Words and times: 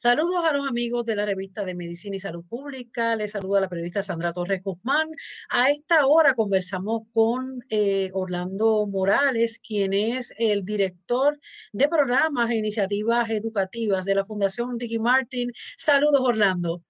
Saludos 0.00 0.44
a 0.44 0.52
los 0.52 0.68
amigos 0.68 1.04
de 1.06 1.16
la 1.16 1.26
revista 1.26 1.64
de 1.64 1.74
Medicina 1.74 2.14
y 2.14 2.20
Salud 2.20 2.44
Pública. 2.48 3.16
Les 3.16 3.32
saluda 3.32 3.62
la 3.62 3.68
periodista 3.68 4.00
Sandra 4.00 4.32
Torres 4.32 4.62
Guzmán. 4.62 5.08
A 5.50 5.72
esta 5.72 6.06
hora 6.06 6.36
conversamos 6.36 7.02
con 7.12 7.64
eh, 7.68 8.08
Orlando 8.12 8.86
Morales, 8.86 9.58
quien 9.58 9.92
es 9.92 10.32
el 10.38 10.64
director 10.64 11.36
de 11.72 11.88
programas 11.88 12.48
e 12.48 12.54
iniciativas 12.54 13.28
educativas 13.28 14.04
de 14.04 14.14
la 14.14 14.24
Fundación 14.24 14.78
Ricky 14.78 15.00
Martin. 15.00 15.50
Saludos, 15.76 16.20
Orlando. 16.20 16.80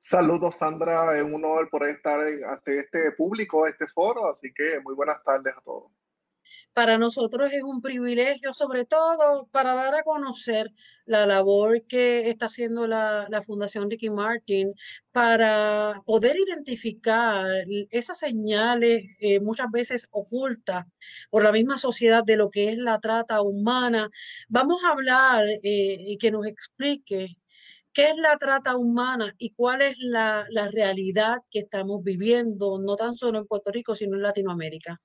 Saludos, 0.00 0.56
Sandra. 0.56 1.16
Es 1.16 1.22
un 1.22 1.34
honor 1.36 1.68
por 1.70 1.86
estar 1.86 2.18
ante 2.18 2.80
este 2.80 3.12
público, 3.12 3.68
este 3.68 3.86
foro. 3.86 4.28
Así 4.28 4.52
que 4.52 4.80
muy 4.80 4.96
buenas 4.96 5.22
tardes 5.22 5.54
a 5.56 5.60
todos. 5.60 5.92
Para 6.74 6.96
nosotros 6.96 7.52
es 7.52 7.62
un 7.62 7.82
privilegio, 7.82 8.54
sobre 8.54 8.86
todo 8.86 9.46
para 9.50 9.74
dar 9.74 9.94
a 9.94 10.02
conocer 10.02 10.72
la 11.04 11.26
labor 11.26 11.82
que 11.86 12.30
está 12.30 12.46
haciendo 12.46 12.86
la, 12.86 13.28
Fundación 13.46 13.90
Ricky 13.90 14.08
Martin 14.08 14.72
para 15.10 16.00
poder 16.06 16.34
identificar 16.36 17.46
esas 17.90 18.18
señales 18.18 19.04
eh, 19.20 19.40
muchas 19.40 19.70
veces 19.70 20.08
ocultas 20.10 20.86
por 21.30 21.42
la 21.44 21.52
misma 21.52 21.76
sociedad 21.76 22.24
de 22.24 22.36
lo 22.36 22.48
que 22.50 22.70
es 22.70 22.78
la 22.78 22.98
trata 23.00 23.42
humana. 23.42 24.08
Vamos 24.48 24.82
a 24.84 24.92
hablar 24.92 25.44
eh, 25.62 25.96
y 26.06 26.16
que 26.18 26.30
nos 26.30 26.46
explique 26.46 27.36
¿Qué 27.92 28.10
es 28.10 28.16
la 28.16 28.38
trata 28.38 28.76
humana 28.76 29.34
y 29.38 29.50
cuál 29.50 29.82
es 29.82 29.98
la, 29.98 30.46
la, 30.50 30.68
realidad 30.68 31.38
que 31.50 31.58
estamos 31.60 32.02
viviendo, 32.02 32.78
no 32.78 32.96
tan 32.96 33.16
solo 33.16 33.38
en 33.38 33.46
Puerto 33.46 33.70
Rico, 33.70 33.94
sino 33.94 34.16
en 34.16 34.22
Latinoamérica? 34.22 34.98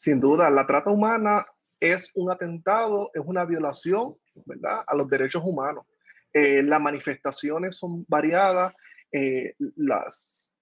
Sin 0.00 0.18
duda, 0.18 0.48
la 0.48 0.66
trata 0.66 0.90
humana 0.90 1.44
es 1.78 2.10
un 2.14 2.30
atentado, 2.30 3.10
es 3.12 3.20
una 3.22 3.44
violación, 3.44 4.16
¿verdad?, 4.46 4.82
a 4.86 4.96
los 4.96 5.10
derechos 5.10 5.42
humanos. 5.44 5.84
Eh, 6.32 6.62
las 6.62 6.80
manifestaciones 6.80 7.76
son 7.76 8.06
variadas, 8.08 8.74
eh, 9.12 9.52
las, 9.76 10.56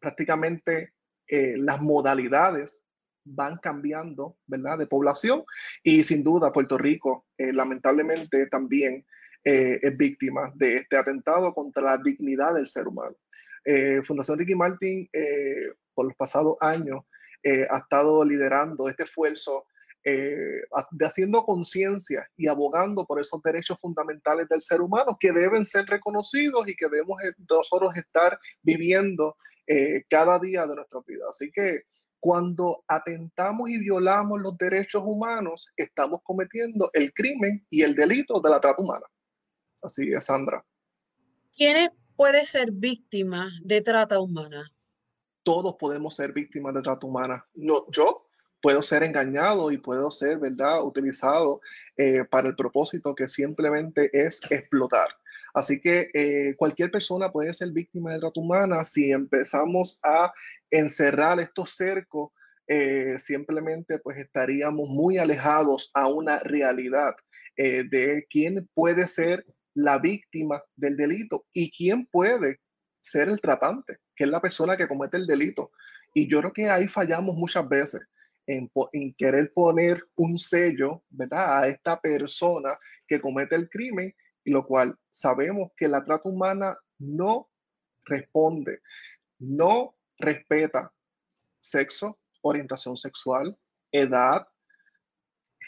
prácticamente 0.00 0.94
eh, 1.28 1.54
las 1.56 1.80
modalidades 1.80 2.84
van 3.22 3.58
cambiando, 3.58 4.36
¿verdad?, 4.48 4.78
de 4.78 4.88
población 4.88 5.44
y 5.84 6.02
sin 6.02 6.24
duda 6.24 6.50
Puerto 6.50 6.76
Rico 6.76 7.26
lamentablemente 7.38 8.48
también 8.48 9.06
es 9.44 9.96
víctima 9.96 10.52
de 10.56 10.74
este 10.78 10.96
atentado 10.96 11.54
contra 11.54 11.82
la 11.82 11.98
dignidad 11.98 12.54
del 12.54 12.66
ser 12.66 12.88
humano. 12.88 13.14
Fundación 14.04 14.38
Ricky 14.38 14.56
Martin 14.56 15.08
por 15.94 16.06
los 16.06 16.16
pasados 16.16 16.56
años 16.60 17.04
eh, 17.46 17.64
ha 17.70 17.78
estado 17.78 18.24
liderando 18.24 18.88
este 18.88 19.04
esfuerzo 19.04 19.66
eh, 20.02 20.62
de 20.90 21.06
haciendo 21.06 21.44
conciencia 21.44 22.28
y 22.36 22.48
abogando 22.48 23.06
por 23.06 23.20
esos 23.20 23.40
derechos 23.40 23.78
fundamentales 23.80 24.48
del 24.48 24.62
ser 24.62 24.80
humano 24.80 25.16
que 25.20 25.30
deben 25.30 25.64
ser 25.64 25.86
reconocidos 25.86 26.68
y 26.68 26.74
que 26.74 26.88
debemos 26.88 27.22
eh, 27.22 27.30
nosotros 27.48 27.96
estar 27.96 28.36
viviendo 28.62 29.36
cada 30.08 30.38
día 30.38 30.64
de 30.64 30.76
nuestra 30.76 31.00
vida. 31.06 31.24
Así 31.28 31.50
que 31.52 31.82
cuando 32.20 32.84
atentamos 32.86 33.68
y 33.68 33.78
violamos 33.78 34.40
los 34.40 34.56
derechos 34.58 35.02
humanos, 35.04 35.72
estamos 35.76 36.20
cometiendo 36.22 36.90
el 36.92 37.12
crimen 37.12 37.64
y 37.70 37.82
el 37.82 37.94
delito 37.94 38.40
de 38.40 38.50
la 38.50 38.60
trata 38.60 38.82
humana. 38.82 39.06
Así 39.82 40.12
es, 40.12 40.24
Sandra. 40.24 40.64
¿Quién 41.56 41.90
puede 42.16 42.46
ser 42.46 42.70
víctima 42.72 43.50
de 43.64 43.82
trata 43.82 44.20
humana? 44.20 44.68
Todos 45.46 45.76
podemos 45.78 46.16
ser 46.16 46.32
víctimas 46.32 46.74
de 46.74 46.82
trata 46.82 47.06
humana. 47.06 47.46
No, 47.54 47.86
yo 47.92 48.26
puedo 48.60 48.82
ser 48.82 49.04
engañado 49.04 49.70
y 49.70 49.78
puedo 49.78 50.10
ser, 50.10 50.38
¿verdad?, 50.40 50.82
utilizado 50.82 51.60
eh, 51.96 52.24
para 52.28 52.48
el 52.48 52.56
propósito 52.56 53.14
que 53.14 53.28
simplemente 53.28 54.10
es 54.12 54.40
explotar. 54.50 55.06
Así 55.54 55.80
que 55.80 56.10
eh, 56.12 56.56
cualquier 56.56 56.90
persona 56.90 57.30
puede 57.30 57.54
ser 57.54 57.70
víctima 57.70 58.12
de 58.12 58.18
trata 58.18 58.40
humana 58.40 58.84
si 58.84 59.12
empezamos 59.12 60.00
a 60.02 60.32
encerrar 60.68 61.38
estos 61.38 61.76
cercos. 61.76 62.32
Eh, 62.66 63.14
simplemente 63.20 64.00
pues 64.00 64.16
estaríamos 64.18 64.88
muy 64.88 65.18
alejados 65.18 65.92
a 65.94 66.08
una 66.08 66.40
realidad 66.40 67.14
de 67.56 68.26
quién 68.28 68.68
puede 68.74 69.06
ser 69.06 69.46
la 69.74 69.98
víctima 69.98 70.60
del 70.74 70.96
delito 70.96 71.46
y 71.52 71.70
quién 71.70 72.06
puede 72.06 72.58
ser 73.00 73.28
el 73.28 73.40
tratante 73.40 73.98
que 74.16 74.24
es 74.24 74.30
la 74.30 74.40
persona 74.40 74.76
que 74.76 74.88
comete 74.88 75.16
el 75.16 75.26
delito. 75.26 75.70
Y 76.14 76.28
yo 76.28 76.40
creo 76.40 76.52
que 76.52 76.70
ahí 76.70 76.88
fallamos 76.88 77.36
muchas 77.36 77.68
veces 77.68 78.00
en, 78.46 78.70
querer 79.14 79.52
poner 79.52 80.02
un 80.16 80.38
sello, 80.38 81.02
¿verdad? 81.10 81.62
A 81.62 81.68
esta 81.68 82.00
persona 82.00 82.78
que 83.06 83.20
comete 83.20 83.54
el 83.54 83.68
crimen, 83.68 84.14
y 84.44 84.50
lo 84.50 84.64
cual 84.66 84.96
sabemos 85.10 85.72
que 85.76 85.88
la 85.88 86.02
trata 86.04 86.28
humana 86.28 86.76
no 86.98 87.50
responde, 88.04 88.80
no 89.38 89.96
respeta 90.18 90.92
sexo, 91.60 92.18
orientación 92.42 92.96
sexual, 92.96 93.56
edad, 93.90 94.46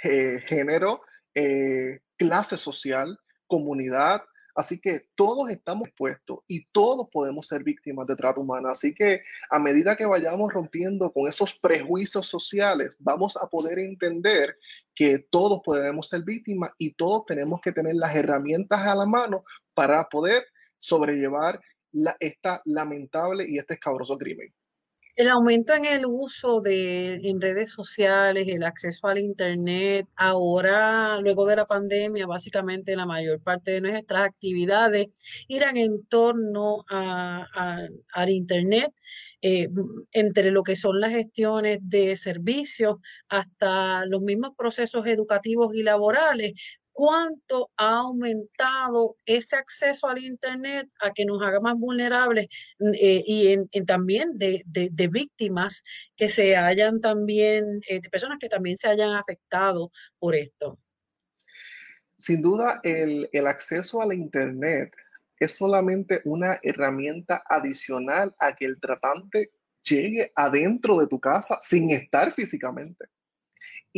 eh, 0.04 0.40
género, 0.46 1.02
eh, 1.34 2.00
clase 2.16 2.56
social, 2.56 3.18
comunidad, 3.48 4.22
Así 4.58 4.80
que 4.80 5.06
todos 5.14 5.50
estamos 5.50 5.86
expuestos 5.86 6.40
y 6.48 6.66
todos 6.72 7.06
podemos 7.12 7.46
ser 7.46 7.62
víctimas 7.62 8.08
de 8.08 8.16
trata 8.16 8.40
humana. 8.40 8.72
Así 8.72 8.92
que 8.92 9.22
a 9.50 9.60
medida 9.60 9.94
que 9.94 10.04
vayamos 10.04 10.52
rompiendo 10.52 11.12
con 11.12 11.28
esos 11.28 11.56
prejuicios 11.60 12.26
sociales, 12.26 12.96
vamos 12.98 13.36
a 13.36 13.46
poder 13.46 13.78
entender 13.78 14.56
que 14.96 15.20
todos 15.30 15.60
podemos 15.64 16.08
ser 16.08 16.24
víctimas 16.24 16.72
y 16.76 16.94
todos 16.94 17.24
tenemos 17.26 17.60
que 17.60 17.70
tener 17.70 17.94
las 17.94 18.16
herramientas 18.16 18.80
a 18.80 18.96
la 18.96 19.06
mano 19.06 19.44
para 19.74 20.08
poder 20.08 20.44
sobrellevar 20.76 21.60
esta 22.18 22.60
lamentable 22.64 23.48
y 23.48 23.58
este 23.58 23.74
escabroso 23.74 24.18
crimen. 24.18 24.52
El 25.18 25.30
aumento 25.30 25.74
en 25.74 25.84
el 25.84 26.06
uso 26.06 26.60
de 26.60 27.14
en 27.28 27.40
redes 27.40 27.72
sociales, 27.72 28.46
el 28.46 28.62
acceso 28.62 29.08
al 29.08 29.18
Internet, 29.18 30.06
ahora, 30.14 31.20
luego 31.20 31.44
de 31.44 31.56
la 31.56 31.66
pandemia, 31.66 32.24
básicamente 32.28 32.94
la 32.94 33.04
mayor 33.04 33.42
parte 33.42 33.72
de 33.72 33.80
nuestras 33.80 34.24
actividades 34.24 35.08
irán 35.48 35.76
en 35.76 36.06
torno 36.06 36.84
al 36.88 38.30
Internet, 38.30 38.92
eh, 39.42 39.66
entre 40.12 40.52
lo 40.52 40.62
que 40.62 40.76
son 40.76 41.00
las 41.00 41.10
gestiones 41.10 41.80
de 41.82 42.14
servicios 42.14 42.98
hasta 43.28 44.06
los 44.06 44.20
mismos 44.22 44.52
procesos 44.56 45.04
educativos 45.08 45.74
y 45.74 45.82
laborales, 45.82 46.52
cuánto 46.98 47.70
ha 47.76 47.98
aumentado 47.98 49.14
ese 49.24 49.54
acceso 49.54 50.08
al 50.08 50.18
Internet 50.18 50.88
a 51.00 51.12
que 51.12 51.24
nos 51.24 51.40
haga 51.40 51.60
más 51.60 51.76
vulnerables 51.76 52.48
mm, 52.80 52.90
eh, 52.94 53.22
y 53.24 53.84
también 53.84 54.36
de, 54.36 55.08
víctimas 55.08 55.84
que 56.16 56.28
se 56.28 56.56
hayan 56.56 57.00
también, 57.00 57.82
eh, 57.88 58.00
de 58.00 58.10
personas 58.10 58.38
que 58.40 58.48
también 58.48 58.76
se 58.76 58.88
hayan 58.88 59.14
afectado 59.14 59.92
por 60.18 60.34
esto. 60.34 60.76
Sin 62.16 62.42
duda, 62.42 62.80
el, 62.82 63.28
el 63.30 63.46
acceso 63.46 64.02
al 64.02 64.12
Internet 64.12 64.92
es 65.38 65.52
solamente 65.52 66.20
una 66.24 66.58
herramienta 66.64 67.44
adicional 67.48 68.34
a 68.40 68.56
que 68.56 68.64
el 68.64 68.80
tratante 68.80 69.52
llegue 69.82 70.32
adentro 70.34 70.98
de 70.98 71.06
tu 71.06 71.20
casa 71.20 71.60
sin 71.62 71.92
estar 71.92 72.32
físicamente. 72.32 73.04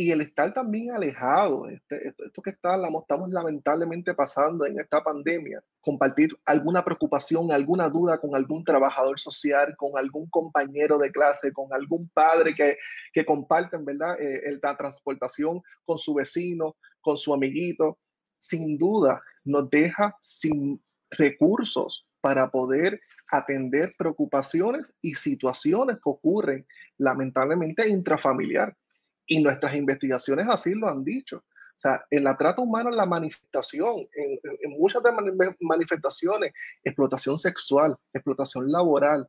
Y 0.01 0.09
el 0.09 0.21
estar 0.21 0.51
también 0.51 0.89
alejado, 0.89 1.67
este, 1.67 2.07
esto, 2.07 2.41
que 2.41 2.49
está, 2.49 2.75
estamos 2.75 3.29
lamentablemente 3.29 4.15
pasando 4.15 4.65
en 4.65 4.79
esta 4.79 5.03
pandemia, 5.03 5.63
compartir 5.79 6.35
alguna 6.43 6.83
preocupación, 6.83 7.51
alguna 7.51 7.87
duda 7.87 8.19
con 8.19 8.33
algún 8.33 8.63
trabajador 8.63 9.19
social, 9.19 9.75
con 9.77 9.99
algún 9.99 10.27
compañero 10.31 10.97
de 10.97 11.11
clase, 11.11 11.53
con 11.53 11.71
algún 11.71 12.09
padre 12.15 12.55
que, 12.55 12.77
que 13.13 13.23
comparten, 13.23 13.85
¿verdad? 13.85 14.19
Eh, 14.19 14.57
la 14.63 14.75
transportación 14.75 15.61
con 15.85 15.99
su 15.99 16.15
vecino, 16.15 16.77
con 16.99 17.15
su 17.15 17.31
amiguito, 17.31 17.99
sin 18.39 18.79
duda 18.79 19.21
nos 19.43 19.69
deja 19.69 20.17
sin 20.19 20.83
recursos 21.11 22.07
para 22.21 22.49
poder 22.49 22.99
atender 23.29 23.93
preocupaciones 23.99 24.95
y 24.99 25.13
situaciones 25.13 25.97
que 25.97 26.09
ocurren 26.09 26.65
lamentablemente 26.97 27.87
intrafamiliar. 27.87 28.75
Y 29.31 29.39
nuestras 29.39 29.73
investigaciones 29.75 30.45
así 30.49 30.73
lo 30.73 30.89
han 30.89 31.05
dicho. 31.05 31.37
O 31.37 31.79
sea, 31.81 32.01
en 32.09 32.25
la 32.25 32.35
trata 32.35 32.61
humana, 32.61 32.91
la 32.91 33.05
manifestación, 33.05 34.05
en, 34.13 34.71
muchas 34.77 35.01
de 35.03 35.11
manifestaciones, 35.61 36.51
explotación 36.83 37.37
sexual, 37.37 37.95
explotación 38.13 38.69
laboral, 38.69 39.25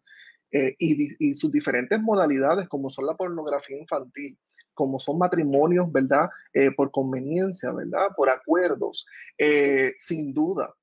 eh, 0.51 0.75
y, 0.77 1.35
sus 1.35 1.53
diferentes 1.53 2.01
modalidades, 2.01 2.69
como 2.69 2.91
son 2.91 3.07
la 3.07 3.15
pornografía 3.15 3.79
infantil, 3.79 4.37
como 4.75 4.99
son 4.99 5.19
matrimonios, 5.19 5.93
¿verdad? 5.93 6.29
Eh, 6.53 6.73
por 6.73 6.91
conveniencia, 6.91 7.73
¿verdad? 7.73 8.09
Por 8.17 8.29
acuerdos, 8.29 9.07
eh, 9.39 9.93
sin 9.99 10.35
duda, 10.35 10.75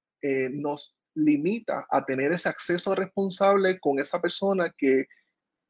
nos 0.51 0.95
limita 1.13 1.85
a 1.89 2.05
tener 2.05 2.31
ese 2.31 2.47
acceso 2.47 2.95
responsable 2.95 3.81
con 3.81 3.99
esa 3.99 4.21
persona 4.21 4.73
que 4.77 5.07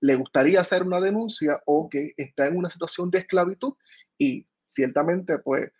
le 0.01 0.15
gustaría 0.15 0.61
hacer 0.61 0.83
una 0.83 1.01
denuncia 1.01 1.61
o 1.65 1.89
que 1.89 2.13
está 2.17 2.47
en 2.47 2.57
una 2.57 2.69
situación 2.69 3.11
de 3.11 3.19
esclavitud 3.19 3.73
y 4.17 4.45
ciertamente, 4.67 5.39
pues, 5.39 5.71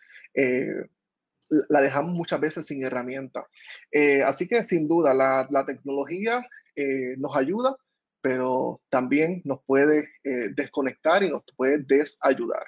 la 1.70 1.82
dejamos 1.82 2.14
muchas 2.14 2.40
veces 2.40 2.66
sin 2.66 2.84
herramienta. 2.84 3.46
así 4.26 4.48
que 4.48 4.64
sin 4.64 4.88
duda, 4.88 5.14
la, 5.14 5.66
tecnología 5.66 6.46
nos 7.18 7.36
ayuda, 7.36 7.76
pero 8.22 8.82
también 8.90 9.42
nos 9.46 9.64
puede 9.66 10.10
eh, 10.24 10.50
desconectar 10.56 11.24
y 11.24 11.30
nos 11.30 11.44
puede 11.56 11.80
desayudar 11.80 12.66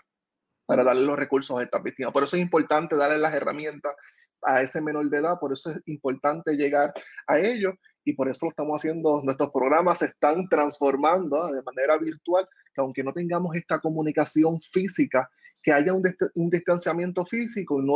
para 0.65 0.83
darle 0.83 1.05
los 1.05 1.17
recursos 1.17 1.57
a 1.59 1.63
estas 1.63 1.83
víctimas. 1.83 2.13
Por 2.13 2.23
eso 2.23 2.35
es 2.35 2.41
importante 2.41 2.95
darle 2.95 3.17
las 3.17 3.33
herramientas 3.33 3.93
a 4.43 4.61
ese 4.61 4.81
menor 4.81 5.09
de 5.09 5.17
edad, 5.17 5.39
por 5.39 5.51
eso 5.53 5.71
es 5.71 5.81
importante 5.85 6.55
llegar 6.55 6.93
a 7.27 7.39
ellos 7.39 7.75
y 8.03 8.13
por 8.13 8.29
eso 8.29 8.45
lo 8.45 8.49
estamos 8.49 8.79
haciendo, 8.79 9.21
nuestros 9.23 9.51
programas 9.51 9.99
se 9.99 10.05
están 10.05 10.47
transformando 10.49 11.41
¿ah? 11.41 11.51
de 11.51 11.61
manera 11.63 11.97
virtual, 11.97 12.47
que 12.73 12.81
aunque 12.81 13.03
no 13.03 13.13
tengamos 13.13 13.55
esta 13.55 13.79
comunicación 13.79 14.59
física, 14.59 15.29
que 15.61 15.71
haya 15.71 15.93
un, 15.93 16.03
un 16.35 16.49
distanciamiento 16.49 17.25
físico 17.25 17.79
y 17.79 17.85
no 17.85 17.95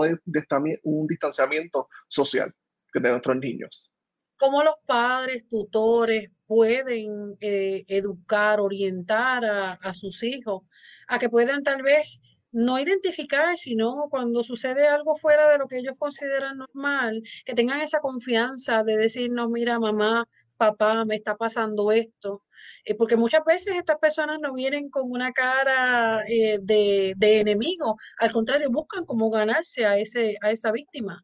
un 0.83 1.07
distanciamiento 1.07 1.87
social 2.07 2.53
de 2.93 3.09
nuestros 3.09 3.37
niños 3.37 3.91
cómo 4.37 4.63
los 4.63 4.75
padres, 4.85 5.47
tutores 5.47 6.29
pueden 6.45 7.37
eh, 7.39 7.85
educar, 7.87 8.59
orientar 8.59 9.45
a, 9.45 9.93
sus 9.93 10.23
hijos 10.23 10.63
a 11.07 11.19
que 11.19 11.29
puedan 11.29 11.63
tal 11.63 11.81
vez 11.81 12.05
no 12.55 12.79
identificar, 12.79 13.57
sino 13.57 14.07
cuando 14.09 14.43
sucede 14.43 14.87
algo 14.87 15.17
fuera 15.17 15.51
de 15.51 15.57
lo 15.57 15.67
que 15.67 15.77
ellos 15.77 15.95
consideran 15.97 16.57
normal, 16.57 17.21
que 17.45 17.53
tengan 17.53 17.81
esa 17.81 17.99
confianza 17.99 18.83
de 18.83 18.97
decirnos, 18.97 19.49
mira, 19.49 19.79
mamá, 19.79 20.27
papá, 20.57 21.03
me 21.05 21.15
está 21.15 21.35
pasando 21.35 21.91
esto. 21.91 22.41
Eh, 22.85 22.95
porque 22.95 23.17
muchas 23.17 23.43
veces 23.45 23.75
estas 23.75 23.97
personas 23.97 24.39
no 24.39 24.53
vienen 24.53 24.89
con 24.89 25.11
una 25.11 25.31
cara 25.33 26.23
eh, 26.27 26.59
de, 26.61 27.13
de, 27.17 27.39
enemigo, 27.41 27.97
al 28.19 28.31
contrario, 28.31 28.69
buscan 28.71 29.05
cómo 29.05 29.29
ganarse 29.29 29.85
a, 29.85 29.97
ese, 29.97 30.37
a 30.41 30.51
esa 30.51 30.71
víctima. 30.71 31.23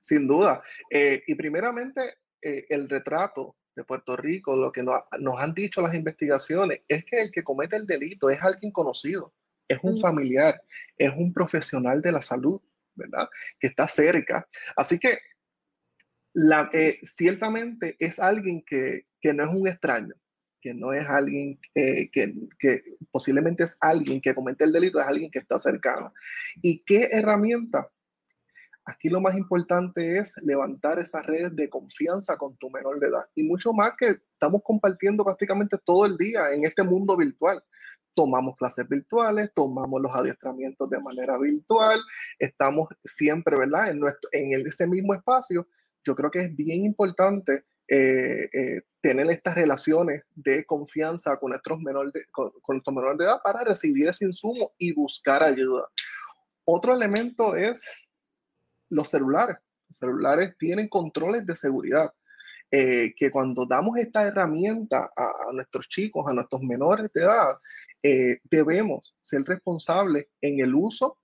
Sin 0.00 0.26
duda. 0.26 0.62
Eh, 0.90 1.22
y 1.26 1.34
primeramente, 1.34 2.14
eh, 2.40 2.64
el 2.68 2.88
retrato 2.88 3.56
de 3.74 3.84
Puerto 3.84 4.16
Rico, 4.16 4.56
lo 4.56 4.72
que 4.72 4.82
nos, 4.82 5.02
han 5.38 5.54
dicho 5.54 5.80
las 5.80 5.94
investigaciones, 5.94 6.80
es 6.88 7.04
que 7.04 7.20
el 7.20 7.30
que 7.30 7.44
comete 7.44 7.76
el 7.76 7.86
delito 7.86 8.28
es 8.30 8.42
alguien 8.42 8.72
conocido, 8.72 9.34
es 9.68 9.78
un 9.82 9.98
familiar, 10.00 10.60
es 10.96 11.12
un 11.16 11.32
profesional 11.32 12.00
de 12.00 12.12
la 12.12 12.22
salud, 12.22 12.60
¿verdad? 12.94 13.28
Que 13.60 13.68
está 13.68 13.86
cerca. 13.86 14.48
Así 14.76 14.98
que 14.98 15.18
la, 16.32 16.68
eh, 16.72 16.98
ciertamente 17.02 17.96
es 17.98 18.18
alguien 18.18 18.64
que, 18.66 19.04
no 19.34 19.44
es 19.44 19.50
un 19.50 19.68
extraño, 19.68 20.14
que 20.60 20.74
no 20.74 20.92
es 20.92 21.06
alguien 21.06 21.60
que, 21.74 22.10
que, 22.58 22.80
posiblemente 23.10 23.64
es 23.64 23.76
alguien 23.80 24.20
que 24.20 24.34
comete 24.34 24.64
el 24.64 24.72
delito, 24.72 25.00
es 25.00 25.06
alguien 25.06 25.30
que 25.30 25.38
está 25.40 25.58
cercano. 25.58 26.12
¿Y 26.62 26.82
qué 26.84 27.08
herramienta 27.12 27.90
Aquí 28.88 29.10
lo 29.10 29.20
más 29.20 29.36
importante 29.36 30.16
es 30.16 30.34
levantar 30.42 30.98
esas 30.98 31.26
redes 31.26 31.54
de 31.54 31.68
confianza 31.68 32.38
con 32.38 32.56
tu 32.56 32.70
menor 32.70 32.98
de 32.98 33.08
edad 33.08 33.24
y 33.34 33.42
mucho 33.42 33.74
más 33.74 33.92
que 33.98 34.06
estamos 34.06 34.62
compartiendo 34.64 35.22
prácticamente 35.26 35.76
todo 35.84 36.06
el 36.06 36.16
día 36.16 36.52
en 36.54 36.64
este 36.64 36.82
mundo 36.82 37.14
virtual. 37.14 37.62
Tomamos 38.18 38.56
clases 38.56 38.88
virtuales, 38.88 39.52
tomamos 39.54 40.02
los 40.02 40.12
adiestramientos 40.12 40.90
de 40.90 40.98
manera 40.98 41.38
virtual, 41.38 42.00
estamos 42.40 42.88
siempre, 43.04 43.56
¿verdad? 43.56 43.90
En, 43.90 44.00
nuestro, 44.00 44.28
en 44.32 44.66
ese 44.66 44.88
mismo 44.88 45.14
espacio. 45.14 45.68
Yo 46.02 46.16
creo 46.16 46.28
que 46.28 46.40
es 46.40 46.56
bien 46.56 46.84
importante 46.84 47.62
eh, 47.86 48.48
eh, 48.52 48.82
tener 49.00 49.30
estas 49.30 49.54
relaciones 49.54 50.24
de 50.34 50.64
confianza 50.66 51.36
con 51.36 51.50
nuestros 51.50 51.78
menores 51.78 52.26
con, 52.32 52.50
con 52.60 52.74
nuestros 52.78 52.96
menores 52.96 53.18
de 53.18 53.24
edad 53.26 53.40
para 53.44 53.62
recibir 53.62 54.08
ese 54.08 54.24
insumo 54.24 54.72
y 54.78 54.92
buscar 54.94 55.44
ayuda. 55.44 55.88
Otro 56.64 56.94
elemento 56.94 57.54
es 57.54 58.10
los 58.88 59.10
celulares. 59.10 59.58
Los 59.90 59.98
celulares 59.98 60.56
tienen 60.58 60.88
controles 60.88 61.46
de 61.46 61.54
seguridad. 61.54 62.12
Eh, 62.70 63.14
que 63.16 63.30
cuando 63.30 63.64
damos 63.64 63.96
esta 63.96 64.26
herramienta 64.26 65.08
a, 65.16 65.52
nuestros 65.54 65.88
chicos, 65.88 66.26
a 66.28 66.34
nuestros 66.34 66.60
menores 66.60 67.10
de 67.14 67.22
edad, 67.22 67.56
eh, 68.02 68.40
debemos 68.44 69.16
ser 69.20 69.42
responsables 69.44 70.26
en 70.42 70.60
el 70.60 70.74
uso 70.74 71.18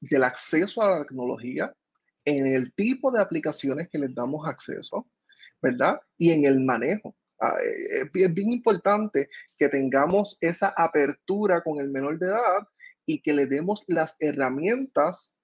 del 0.00 0.24
acceso 0.24 0.80
a 0.82 0.98
la 0.98 1.04
tecnología, 1.04 1.74
en 2.24 2.46
el 2.46 2.72
tipo 2.72 3.12
de 3.12 3.20
aplicaciones 3.20 3.90
que 3.90 3.98
les 3.98 4.14
damos 4.14 4.48
acceso, 4.48 5.06
¿verdad? 5.60 6.00
Y 6.16 6.32
en 6.32 6.46
el 6.46 6.58
manejo. 6.60 7.14
Ah, 7.38 7.56
eh, 7.62 8.08
es 8.14 8.34
bien 8.34 8.52
importante 8.52 9.28
que 9.58 9.68
tengamos 9.68 10.38
esa 10.40 10.72
apertura 10.74 11.60
con 11.62 11.80
el 11.80 11.90
menor 11.90 12.18
de 12.18 12.28
edad 12.28 12.66
y 13.04 13.20
que 13.20 13.34
le 13.34 13.46
demos 13.46 13.84
las 13.88 14.16
herramientas 14.20 15.34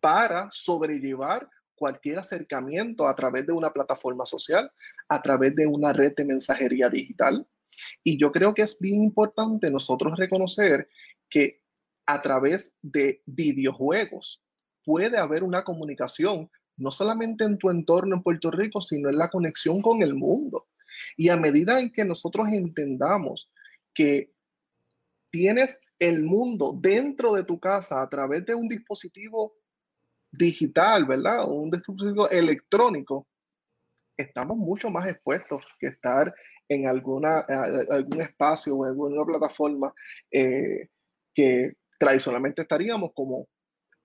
para 0.00 0.48
sobrellevar 0.50 1.50
cualquier 1.74 2.18
acercamiento 2.18 3.06
a 3.06 3.14
través 3.14 3.46
de 3.46 3.52
una 3.52 3.72
plataforma 3.72 4.26
social, 4.26 4.70
a 5.08 5.22
través 5.22 5.54
de 5.54 5.66
una 5.66 5.92
red 5.92 6.14
de 6.16 6.24
mensajería 6.24 6.88
digital. 6.88 7.46
Y 8.02 8.18
yo 8.18 8.30
creo 8.30 8.54
que 8.54 8.62
es 8.62 8.78
bien 8.78 9.02
importante 9.02 9.70
nosotros 9.70 10.16
reconocer 10.16 10.88
que 11.28 11.62
a 12.06 12.22
través 12.22 12.76
de 12.82 13.22
videojuegos 13.26 14.42
puede 14.84 15.18
haber 15.18 15.42
una 15.42 15.64
comunicación, 15.64 16.50
no 16.76 16.90
solamente 16.90 17.44
en 17.44 17.58
tu 17.58 17.70
entorno 17.70 18.16
en 18.16 18.22
Puerto 18.22 18.50
Rico, 18.50 18.80
sino 18.80 19.08
en 19.08 19.18
la 19.18 19.30
conexión 19.30 19.80
con 19.80 20.02
el 20.02 20.14
mundo. 20.14 20.66
Y 21.16 21.30
a 21.30 21.36
medida 21.36 21.80
en 21.80 21.90
que 21.90 22.04
nosotros 22.04 22.48
entendamos 22.48 23.50
que 23.94 24.32
tienes 25.30 25.80
el 25.98 26.22
mundo 26.22 26.76
dentro 26.78 27.32
de 27.32 27.44
tu 27.44 27.58
casa 27.58 28.02
a 28.02 28.08
través 28.08 28.44
de 28.44 28.54
un 28.54 28.68
dispositivo 28.68 29.56
digital, 30.36 31.04
¿verdad? 31.04 31.48
un 31.48 31.70
dispositivo 31.70 32.28
electrónico, 32.28 33.26
estamos 34.16 34.56
mucho 34.56 34.90
más 34.90 35.06
expuestos 35.08 35.62
que 35.78 35.88
estar 35.88 36.34
en 36.68 36.86
alguna, 36.88 37.40
algún 37.90 38.20
espacio 38.20 38.76
o 38.76 38.84
en 38.84 38.92
alguna 38.92 39.24
plataforma 39.24 39.92
eh, 40.30 40.88
que 41.34 41.74
tradicionalmente 41.98 42.62
estaríamos 42.62 43.12
como 43.14 43.48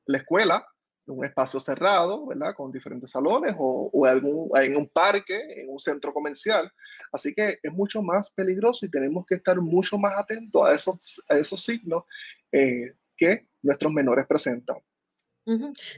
la 0.06 0.18
escuela, 0.18 0.66
en 1.08 1.18
un 1.18 1.26
espacio 1.26 1.60
cerrado, 1.60 2.28
¿verdad? 2.28 2.54
Con 2.56 2.72
diferentes 2.72 3.12
salones 3.12 3.56
o, 3.58 4.06
algún, 4.06 4.50
en 4.62 4.78
un 4.78 4.88
parque, 4.90 5.40
en 5.58 5.70
un 5.70 5.80
centro 5.80 6.14
comercial. 6.14 6.72
Así 7.12 7.34
que 7.34 7.60
es 7.62 7.74
mucho 7.74 8.02
más 8.02 8.32
peligroso 8.32 8.86
y 8.86 8.92
tenemos 8.92 9.26
que 9.26 9.36
estar 9.36 9.60
mucho 9.60 9.98
más 9.98 10.18
atentos 10.18 10.64
a 10.66 10.74
esos, 10.74 11.24
a 11.30 11.38
esos 11.38 11.64
signos 11.64 12.04
eh, 12.52 12.94
que 13.18 13.48
nuestros 13.62 13.92
menores 13.92 14.26
presentan. 14.28 14.78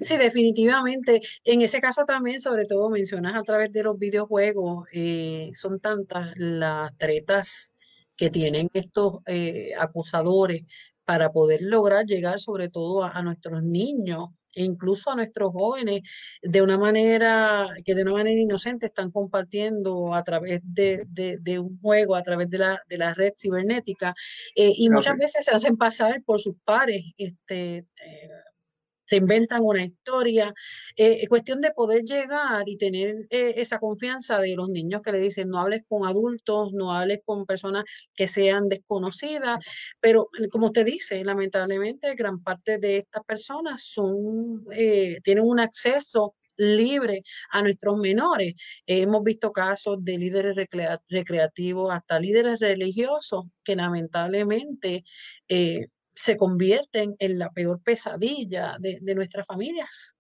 Sí, 0.02 0.18
definitivamente. 0.18 1.22
En 1.44 1.62
ese 1.62 1.82
caso 1.82 2.06
también, 2.06 2.40
sobre 2.40 2.66
todo, 2.66 2.90
mencionas 2.90 3.36
a 3.36 3.44
través 3.44 3.72
de 3.72 3.84
los 3.84 3.98
videojuegos, 3.98 4.88
eh, 4.94 5.52
son 5.54 5.80
tantas 5.80 6.34
las 6.38 6.96
tretas 6.98 7.74
que 8.16 8.30
tienen 8.30 8.70
estos 8.74 9.20
eh, 9.26 9.72
acusadores 9.78 10.64
para 11.06 11.32
poder 11.32 11.62
lograr 11.64 12.06
llegar 12.06 12.40
sobre 12.40 12.70
todo 12.70 13.04
a, 13.04 13.22
nuestros 13.24 13.64
niños 13.64 14.30
e 14.54 14.64
incluso 14.64 15.10
a 15.10 15.16
nuestros 15.16 15.52
jóvenes 15.52 16.02
de 16.42 16.62
una 16.62 16.78
manera 16.78 17.68
que 17.84 17.96
de 17.96 18.04
una 18.04 18.14
manera 18.14 18.40
inocente 18.40 18.86
están 18.86 19.12
compartiendo 19.12 20.14
a 20.14 20.24
través 20.24 20.62
de, 20.64 21.08
un 21.60 21.78
juego, 21.80 22.16
a 22.16 22.22
través 22.22 22.50
de 22.50 22.58
la, 22.60 22.82
de 22.88 22.98
la 22.98 23.14
red 23.14 23.34
cibernética 23.38 24.14
eh, 24.56 24.72
y 24.76 24.90
muchas 24.90 25.18
veces 25.18 25.46
se 25.46 25.52
hacen 25.52 25.78
pasar 25.78 26.22
por 26.24 26.40
sus 26.40 26.56
pares. 26.64 27.04
Este, 27.18 27.86
se 29.12 29.18
inventan 29.18 29.62
una 29.62 29.84
historia. 29.84 30.54
Eh, 30.96 31.20
es 31.22 31.28
cuestión 31.28 31.60
de 31.60 31.72
poder 31.72 32.04
llegar 32.04 32.64
y 32.66 32.78
tener 32.78 33.28
eh, 33.30 33.56
esa 33.58 33.78
confianza 33.78 34.40
de 34.40 34.56
los 34.56 34.70
niños 34.70 35.02
que 35.02 35.12
le 35.12 35.20
dicen 35.20 35.50
no 35.50 35.60
hables 35.60 35.84
con 35.90 36.08
adultos, 36.08 36.72
no 36.72 36.94
hables 36.94 37.20
con 37.26 37.46
personas 37.46 37.84
que 38.16 38.28
sean 38.28 38.70
desconocidas, 38.70 39.58
pero 40.00 40.30
eh, 40.40 40.48
como 40.48 40.68
usted 40.68 40.86
dice, 40.86 41.26
lamentablemente 41.26 42.16
gran 42.16 42.42
parte 42.42 42.78
de 42.78 43.00
estas 43.00 43.26
personas 43.26 43.84
son, 43.84 44.66
tienen 45.24 45.44
un 45.44 45.60
acceso 45.60 46.34
libre 46.56 47.22
a 47.52 47.62
nuestros 47.62 47.98
menores. 47.98 48.54
hemos 48.86 49.24
visto 49.24 49.52
casos 49.52 49.98
de 50.06 50.18
líderes 50.18 50.56
recreativos 51.10 51.94
hasta 51.94 52.20
líderes 52.20 52.60
religiosos 52.62 53.46
que 53.64 53.76
lamentablemente 53.76 55.04
se 56.16 56.38
convierten 56.38 57.16
en 57.20 57.40
la 57.40 57.50
peor 57.52 57.82
pesadilla 57.84 58.78
de, 58.80 59.16
nuestras 59.16 59.46
familias. 59.46 60.16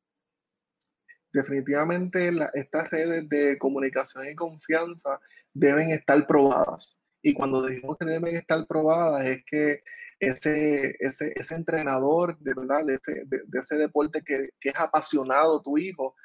Definitivamente 1.33 2.31
estas 2.53 2.89
redes 2.89 3.27
de 3.29 3.57
comunicación 3.57 4.27
y 4.29 4.36
confianza 4.36 5.19
deben 5.53 5.91
estar 5.91 6.25
probadas 6.27 7.01
Y 7.21 7.33
cuando 7.33 7.62
decimos 7.62 7.98
que 7.98 8.05
deben 8.05 8.36
estar 8.36 8.65
probadas 8.67 9.25
es 9.25 9.43
que 9.45 9.83
ese, 10.19 10.95
ese, 11.00 11.33
ese 11.36 11.55
entrenador 11.55 12.38
de, 12.39 12.53
¿verdad? 12.53 12.86
de, 12.86 12.95
ese, 12.95 13.24
de, 13.25 13.60
ese 13.60 13.75
deporte 13.77 14.21
que, 14.24 14.50
que, 14.60 14.69
es 14.69 14.75
apasionado, 14.77 15.62
tu 15.62 15.77
hijo, 15.77 16.15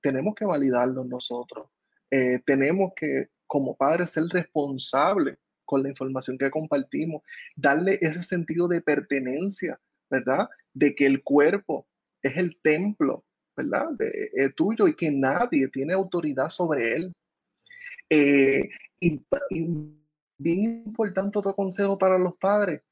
tenemos 0.00 0.34
que 0.36 0.44
validarlo 0.44 1.04
nosotros. 1.04 1.68
Eh, 2.10 2.38
tenemos 2.46 2.92
que, 2.94 3.26
como 3.46 3.76
padres, 3.76 4.10
ser 4.10 4.24
responsables 4.30 5.36
con 5.70 5.84
la 5.84 5.88
información 5.88 6.36
que 6.36 6.50
compartimos, 6.50 7.22
darle 7.54 7.96
ese 8.00 8.24
sentido 8.24 8.66
de 8.66 8.80
pertenencia, 8.80 9.80
¿verdad? 10.10 10.48
De 10.74 10.96
que 10.96 11.06
el 11.06 11.22
cuerpo 11.22 11.86
es 12.22 12.36
el 12.36 12.60
templo, 12.60 13.24
¿verdad? 13.56 13.90
De, 13.92 14.08
eh, 14.34 14.50
tuyo 14.56 14.88
y 14.88 14.96
que 14.96 15.12
nadie 15.12 15.68
tiene 15.68 15.92
autoridad 15.92 16.48
sobre 16.48 16.94
él. 16.94 17.12
Eh, 18.10 18.68
y, 18.98 19.24
bien 20.38 20.82
importante 20.86 21.38
otro 21.38 21.54
consejo 21.54 21.96
para 21.96 22.18
los 22.18 22.34
padres, 22.36 22.82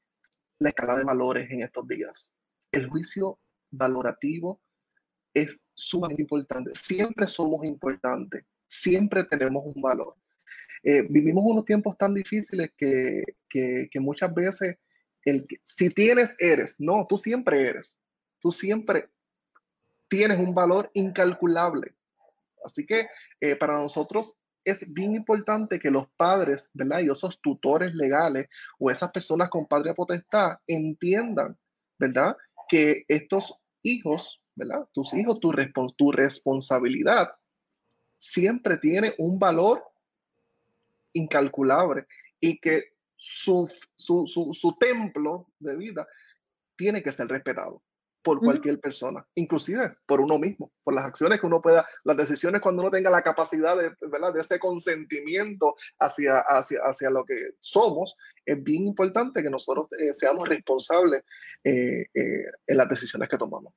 la 0.59 0.69
escala 0.69 0.95
de 0.95 1.03
valores 1.03 1.51
en 1.51 1.63
estos 1.63 1.85
días. 1.85 2.31
El 2.71 2.87
juicio 2.87 3.39
valorativo 3.71 4.61
es 5.33 5.53
sumamente 5.73 6.21
importante. 6.21 6.71
Siempre 6.75 7.27
somos 7.27 7.65
importantes, 7.65 8.45
siempre 8.67 9.25
tenemos 9.25 9.65
un 9.65 9.81
valor. 9.81 10.15
Eh, 10.83 11.03
vivimos 11.09 11.43
unos 11.45 11.65
tiempos 11.65 11.97
tan 11.97 12.13
difíciles 12.13 12.71
que, 12.77 13.23
que, 13.49 13.99
muchas 13.99 14.33
veces, 14.33 14.77
el, 15.25 15.45
si 15.63 15.89
tienes, 15.89 16.39
eres. 16.39 16.79
No, 16.79 17.05
tú 17.07 17.17
siempre 17.17 17.67
eres. 17.67 18.01
Tú 18.39 18.51
siempre 18.51 19.09
tienes 20.07 20.39
un 20.39 20.53
valor 20.53 20.89
incalculable. 20.93 21.95
Así 22.63 22.85
que 22.85 23.07
eh, 23.39 23.55
para 23.55 23.77
nosotros 23.77 24.35
es 24.63 24.91
bien 24.93 25.15
importante 25.15 25.79
que 25.79 25.89
los 25.89 26.07
padres, 26.17 26.69
¿verdad? 26.73 26.99
Y 27.01 27.09
esos 27.09 27.39
tutores 27.41 27.93
legales 27.95 28.47
o 28.77 28.91
esas 28.91 29.11
personas 29.11 29.49
con 29.49 29.67
padre 29.67 29.93
potestad 29.93 30.57
entiendan, 30.67 31.57
¿verdad? 31.97 32.35
Que 32.67 33.03
estos 33.07 33.57
hijos, 33.81 34.41
¿verdad? 34.55 34.87
Tus 34.93 35.13
hijos, 35.13 35.39
tu, 35.39 35.53
tu 35.97 36.11
responsabilidad 36.11 37.29
siempre 38.17 38.77
tiene 38.77 39.15
un 39.17 39.39
valor 39.39 39.83
incalculable 41.13 42.05
y 42.39 42.59
que 42.59 42.93
su, 43.15 43.67
su, 43.95 44.27
su, 44.27 44.53
su 44.53 44.75
templo 44.75 45.47
de 45.59 45.75
vida 45.75 46.07
tiene 46.75 47.03
que 47.03 47.11
ser 47.11 47.27
respetado 47.27 47.83
por 48.21 48.39
cualquier 48.39 48.79
persona, 48.79 49.25
inclusive 49.35 49.95
por 50.05 50.19
uno 50.19 50.37
mismo, 50.37 50.71
por 50.83 50.93
las 50.93 51.05
acciones 51.05 51.39
que 51.39 51.47
uno 51.47 51.61
pueda, 51.61 51.85
las 52.03 52.17
decisiones 52.17 52.61
cuando 52.61 52.81
uno 52.81 52.91
tenga 52.91 53.09
la 53.09 53.21
capacidad 53.21 53.77
de, 53.77 53.91
¿verdad? 54.09 54.33
de 54.33 54.41
ese 54.41 54.59
consentimiento 54.59 55.75
hacia, 55.99 56.39
hacia, 56.39 56.79
hacia 56.81 57.09
lo 57.09 57.23
que 57.23 57.35
somos, 57.59 58.15
es 58.45 58.61
bien 58.61 58.85
importante 58.85 59.41
que 59.41 59.49
nosotros 59.49 59.87
eh, 59.99 60.13
seamos 60.13 60.47
responsables 60.47 61.23
eh, 61.63 62.05
eh, 62.13 62.45
en 62.67 62.77
las 62.77 62.89
decisiones 62.89 63.29
que 63.29 63.37
tomamos. 63.37 63.73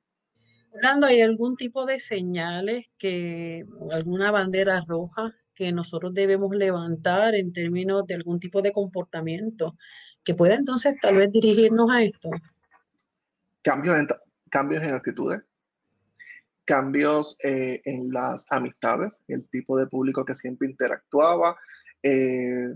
Orlando, 0.71 1.07
¿hay 1.07 1.21
algún 1.21 1.55
tipo 1.55 1.85
de 1.85 1.99
señales 1.99 2.87
que, 2.97 3.65
alguna 3.91 4.31
bandera 4.31 4.83
roja 4.87 5.33
que 5.55 5.71
nosotros 5.71 6.13
debemos 6.13 6.55
levantar 6.55 7.35
en 7.35 7.53
términos 7.53 8.05
de 8.05 8.15
algún 8.15 8.39
tipo 8.39 8.61
de 8.61 8.71
comportamiento 8.71 9.75
que 10.23 10.33
pueda 10.33 10.55
entonces 10.55 10.95
tal 11.01 11.17
vez 11.17 11.31
dirigirnos 11.31 11.89
a 11.89 12.03
esto? 12.03 12.29
Cambios 13.61 13.97
en, 13.97 14.07
cambios 14.49 14.83
en 14.83 14.93
actitudes, 14.93 15.41
cambios 16.65 17.37
eh, 17.43 17.81
en 17.85 18.11
las 18.11 18.45
amistades, 18.49 19.21
el 19.27 19.47
tipo 19.49 19.77
de 19.77 19.87
público 19.87 20.25
que 20.25 20.35
siempre 20.35 20.67
interactuaba. 20.67 21.57
Eh, 22.01 22.73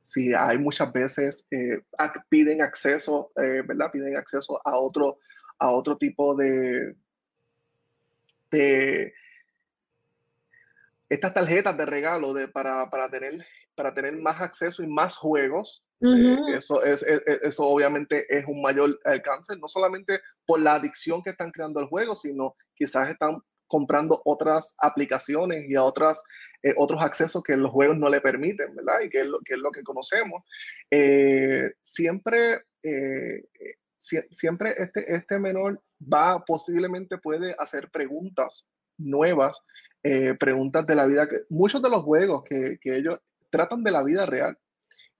si 0.00 0.34
hay 0.34 0.58
muchas 0.58 0.92
veces 0.92 1.46
eh, 1.50 1.80
piden 2.28 2.60
acceso, 2.60 3.30
¿verdad? 3.36 3.90
Piden 3.92 4.16
acceso 4.16 4.60
a 4.64 4.76
otro, 4.76 5.18
a 5.58 5.70
otro 5.70 5.96
tipo 5.96 6.34
de, 6.34 6.96
de 8.50 9.14
estas 11.14 11.34
tarjetas 11.34 11.76
de 11.76 11.86
regalo 11.86 12.32
de, 12.32 12.48
para, 12.48 12.88
para, 12.90 13.10
tener, 13.10 13.44
para 13.74 13.94
tener 13.94 14.16
más 14.16 14.40
acceso 14.40 14.82
y 14.82 14.86
más 14.86 15.16
juegos 15.16 15.84
eh, 16.04 16.56
eso, 16.56 16.82
es, 16.82 17.02
eso 17.04 17.64
obviamente 17.64 18.26
es 18.28 18.44
un 18.46 18.60
mayor 18.60 18.98
alcance, 19.04 19.56
no 19.56 19.68
solamente 19.68 20.20
por 20.44 20.60
la 20.60 20.74
adicción 20.74 21.22
que 21.22 21.30
están 21.30 21.52
creando 21.52 21.78
el 21.78 21.86
juego, 21.86 22.16
sino 22.16 22.56
quizás 22.74 23.08
están 23.08 23.40
comprando 23.68 24.20
otras 24.24 24.74
aplicaciones 24.80 25.64
y 25.68 25.76
a 25.76 25.84
otras, 25.84 26.22
eh, 26.62 26.74
otros 26.76 27.00
accesos 27.02 27.42
que 27.42 27.56
los 27.56 27.70
juegos 27.70 27.96
no 27.96 28.08
le 28.08 28.20
permiten, 28.20 28.74
¿verdad? 28.74 29.00
Y 29.02 29.10
que 29.10 29.20
es 29.20 29.26
lo 29.26 29.38
que, 29.40 29.54
es 29.54 29.60
lo 29.60 29.70
que 29.70 29.84
conocemos. 29.84 30.42
Eh, 30.90 31.70
siempre, 31.80 32.62
siempre 33.96 34.74
este, 34.76 35.14
este 35.14 35.38
menor 35.38 35.80
va, 36.12 36.44
posiblemente 36.44 37.16
puede 37.16 37.54
hacer 37.58 37.90
preguntas 37.92 38.68
nuevas, 38.98 39.56
preguntas 40.38 40.86
de 40.86 40.94
la 40.94 41.06
vida, 41.06 41.28
que 41.28 41.36
muchos 41.48 41.80
de 41.80 41.88
los 41.88 42.02
juegos 42.02 42.42
que, 42.44 42.78
que 42.80 42.96
ellos 42.96 43.20
tratan 43.50 43.84
de 43.84 43.92
la 43.92 44.02
vida 44.02 44.26
real 44.26 44.58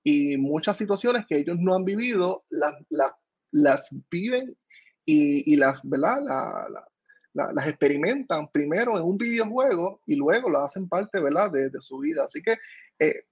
y 0.03 0.37
muchas 0.37 0.77
situaciones 0.77 1.27
que 1.27 1.37
ellos 1.37 1.57
no 1.59 1.75
han 1.75 1.85
vivido 1.85 2.45
las, 2.51 2.75
las, 2.91 3.13
las 3.53 3.95
viven 4.11 4.57
y, 5.05 5.53
y 5.53 5.57
las, 5.57 5.89
¿verdad? 5.89 6.21
La, 6.23 6.69
la, 7.35 7.53
las 7.53 7.67
experimentan 7.67 8.49
primero 8.51 8.97
en 8.99 9.05
un 9.05 9.17
videojuego 9.17 10.01
y 10.07 10.17
luego 10.17 10.51
lo 10.51 10.59
hacen 10.59 10.89
parte 10.89 11.21
¿verdad? 11.21 11.51
De, 11.51 11.71
de 11.71 11.81
su 11.81 11.99
vida. 11.99 12.25
Así 12.25 12.43
que 12.43 12.57
eh, 12.99 13.25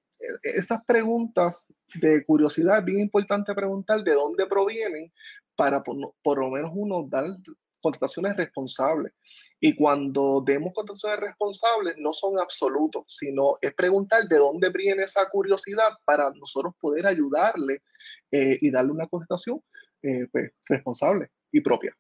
esas 0.43 0.85
preguntas 0.85 1.67
de 1.95 2.25
curiosidad 2.25 2.79
es 2.79 2.85
bien 2.85 3.01
importante 3.01 3.55
preguntar 3.55 4.03
de 4.03 4.15
dónde 4.15 4.47
provienen 4.47 5.13
para 5.57 5.83
por, 5.83 5.97
por 6.23 6.39
lo 6.39 6.51
menos 6.51 6.71
uno 6.75 7.07
dar 7.09 7.27
contestaciones 7.81 8.37
responsables. 8.37 9.13
Y 9.61 9.75
cuando 9.75 10.43
demos 10.45 10.73
contestaciones 10.75 11.21
responsables, 11.21 11.95
no 11.99 12.13
son 12.13 12.39
absolutos, 12.39 13.05
sino 13.09 13.53
es 13.61 13.75
preguntar 13.75 14.25
de 14.29 14.39
dónde 14.39 14.71
viene 14.71 15.05
esa 15.05 15.29
curiosidad 15.29 15.91
para 16.05 16.31
nosotros 16.31 16.75
poder 16.81 17.07
ayudarle 17.07 17.83
eh, 18.31 18.59
y 18.61 18.71
darle 18.71 18.93
una 18.93 19.07
contestación 19.07 19.63
eh, 20.03 20.27
pues, 20.33 20.53
responsable 20.67 21.31
y 21.53 21.61
propia. 21.61 21.95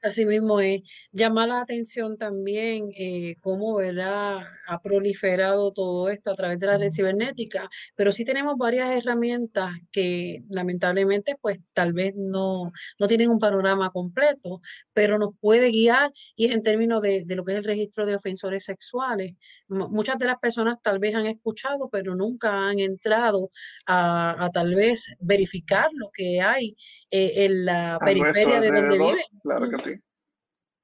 Asimismo, 0.00 0.60
es 0.60 0.82
llama 1.10 1.46
la 1.48 1.60
atención 1.60 2.16
también 2.16 2.90
eh, 2.96 3.34
cómo 3.40 3.74
¿verdad? 3.76 4.44
ha 4.68 4.80
proliferado 4.80 5.72
todo 5.72 6.08
esto 6.08 6.30
a 6.30 6.34
través 6.36 6.60
de 6.60 6.66
la 6.68 6.78
red 6.78 6.92
cibernética, 6.92 7.68
pero 7.96 8.12
sí 8.12 8.24
tenemos 8.24 8.56
varias 8.56 8.92
herramientas 8.92 9.72
que 9.90 10.44
lamentablemente 10.50 11.36
pues 11.40 11.58
tal 11.72 11.94
vez 11.94 12.14
no, 12.16 12.70
no 13.00 13.06
tienen 13.08 13.30
un 13.30 13.40
panorama 13.40 13.90
completo, 13.90 14.60
pero 14.92 15.18
nos 15.18 15.30
puede 15.40 15.70
guiar 15.70 16.12
y 16.36 16.46
es 16.46 16.52
en 16.52 16.62
términos 16.62 17.02
de, 17.02 17.24
de 17.24 17.34
lo 17.34 17.44
que 17.44 17.52
es 17.52 17.58
el 17.58 17.64
registro 17.64 18.06
de 18.06 18.14
ofensores 18.14 18.64
sexuales. 18.64 19.34
muchas 19.68 20.16
de 20.18 20.26
las 20.26 20.38
personas 20.38 20.76
tal 20.80 21.00
vez 21.00 21.14
han 21.16 21.26
escuchado, 21.26 21.88
pero 21.90 22.14
nunca 22.14 22.68
han 22.68 22.78
entrado 22.78 23.50
a, 23.86 24.44
a 24.44 24.50
tal 24.50 24.74
vez 24.76 25.08
verificar 25.18 25.88
lo 25.92 26.10
que 26.12 26.40
hay 26.40 26.76
eh, 27.10 27.44
en 27.44 27.64
la 27.64 27.98
periferia 28.04 28.60
de 28.60 28.70
donde 28.70 28.98
viven. 28.98 29.24
Claro 29.42 29.68
que 29.70 29.78
sí 29.78 30.02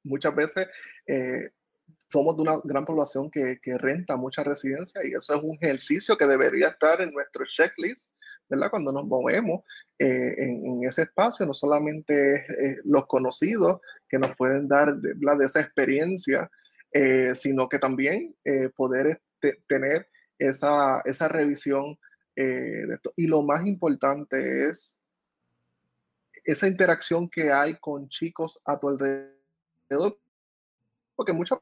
muchas 0.05 0.35
veces 0.35 0.69
eh, 1.07 1.51
somos 2.07 2.37
de 2.37 2.43
una 2.43 2.59
gran 2.63 2.85
población 2.85 3.31
que, 3.31 3.59
que 3.61 3.77
renta 3.79 4.17
mucha 4.17 4.45
residencia 4.45 5.01
y 5.05 5.13
eso 5.13 5.35
es 5.35 5.43
un 5.43 5.57
ejercicio 5.61 6.17
que 6.17 6.27
debería 6.27 6.69
estar 6.69 7.01
en 7.01 7.11
nuestro 7.11 7.45
checklist, 7.47 8.17
¿verdad? 8.49 8.71
Cuando 8.71 8.93
nos 8.93 9.07
movemos 9.07 9.63
eh, 9.99 10.35
en, 10.37 10.85
ese 10.85 11.03
espacio, 11.03 11.47
no 11.47 11.55
solamente 11.55 12.37
eh, 12.37 12.77
los 12.85 13.07
conocidos 13.07 13.81
que 14.09 14.19
nos 14.19 14.37
pueden 14.37 14.69
dar 14.69 14.95
de, 14.97 15.15
de 15.15 15.45
esa 15.45 15.61
experiencia, 15.61 16.49
sino 17.35 17.69
que 17.69 17.81
también 17.81 18.37
poder 18.77 19.09
este, 19.09 19.61
tener 19.67 20.07
esa, 20.39 21.01
esa 21.05 21.27
revisión 21.27 21.99
de 22.37 22.95
esto. 22.95 23.13
Y 23.17 23.27
lo 23.27 23.43
más 23.43 23.67
importante 23.67 24.69
es 24.69 25.01
esa 26.45 26.67
interacción 26.67 27.29
que 27.29 27.53
hay 27.53 27.79
con 27.79 28.09
chicos 28.09 28.61
a 28.65 28.79
tu 28.79 28.89
alrededor 28.89 30.19
porque 31.15 31.33
muchas 31.33 31.59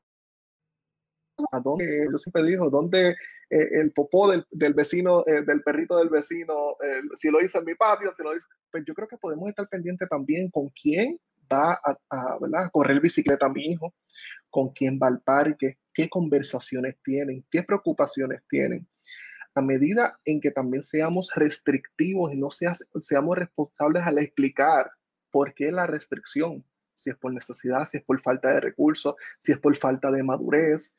¿a 1.51 1.61
dónde, 1.61 2.07
yo 2.11 2.19
siempre 2.19 2.45
digo, 2.45 2.71
dónde 2.71 3.11
eh, 3.51 3.69
el 3.81 3.93
popó 3.93 4.31
del, 4.31 4.47
del 4.51 4.75
vecino, 4.75 5.23
eh, 5.27 5.43
del 5.45 5.63
perrito 5.63 5.97
del 5.97 6.09
vecino, 6.09 6.75
si 7.15 7.31
lo 7.31 7.41
hice 7.41 7.59
en 7.59 7.65
mi 7.65 7.75
patio, 7.75 8.13
si 8.13 8.23
lo 8.23 8.37
hice, 8.37 8.47
pues 8.71 8.85
yo 8.87 8.95
creo 8.95 9.09
que 9.09 9.17
podemos 9.17 9.49
estar 9.49 9.67
pendientes 9.69 10.09
también 10.09 10.51
con 10.51 10.69
quién 10.81 11.19
va 11.53 11.73
a, 11.73 11.99
a, 12.11 12.39
a 12.65 12.71
correr 12.71 13.01
bicicleta 13.01 13.49
mi 13.49 13.73
hijo, 13.73 13.95
con 14.51 14.71
quién 14.71 14.99
va 15.03 15.09
al 15.09 15.21
parque, 15.23 15.79
qué 15.93 16.09
conversaciones 16.09 16.97
tienen, 17.03 17.45
qué 17.51 17.63
preocupaciones 17.63 18.43
tienen. 18.49 18.87
A 19.55 19.61
medida 19.61 20.19
en 20.25 20.41
que 20.41 20.51
también 20.51 20.83
seamos 20.83 21.31
restrictivos 21.35 22.33
y 22.33 22.37
no 22.37 22.49
seamos 22.51 23.37
responsables 23.37 24.03
al 24.05 24.19
explicar 24.19 24.91
por 25.31 25.55
qué 25.55 25.71
la 25.71 25.87
restricción, 25.87 26.65
si 26.95 27.11
es 27.11 27.17
por 27.17 27.33
necesidad, 27.33 27.87
si 27.87 27.99
es 27.99 28.05
por 28.05 28.21
falta 28.21 28.55
de 28.55 28.61
recursos, 28.61 29.15
si 29.39 29.53
es 29.53 29.59
por 29.59 29.77
falta 29.77 30.11
de 30.11 30.23
madurez. 30.23 30.97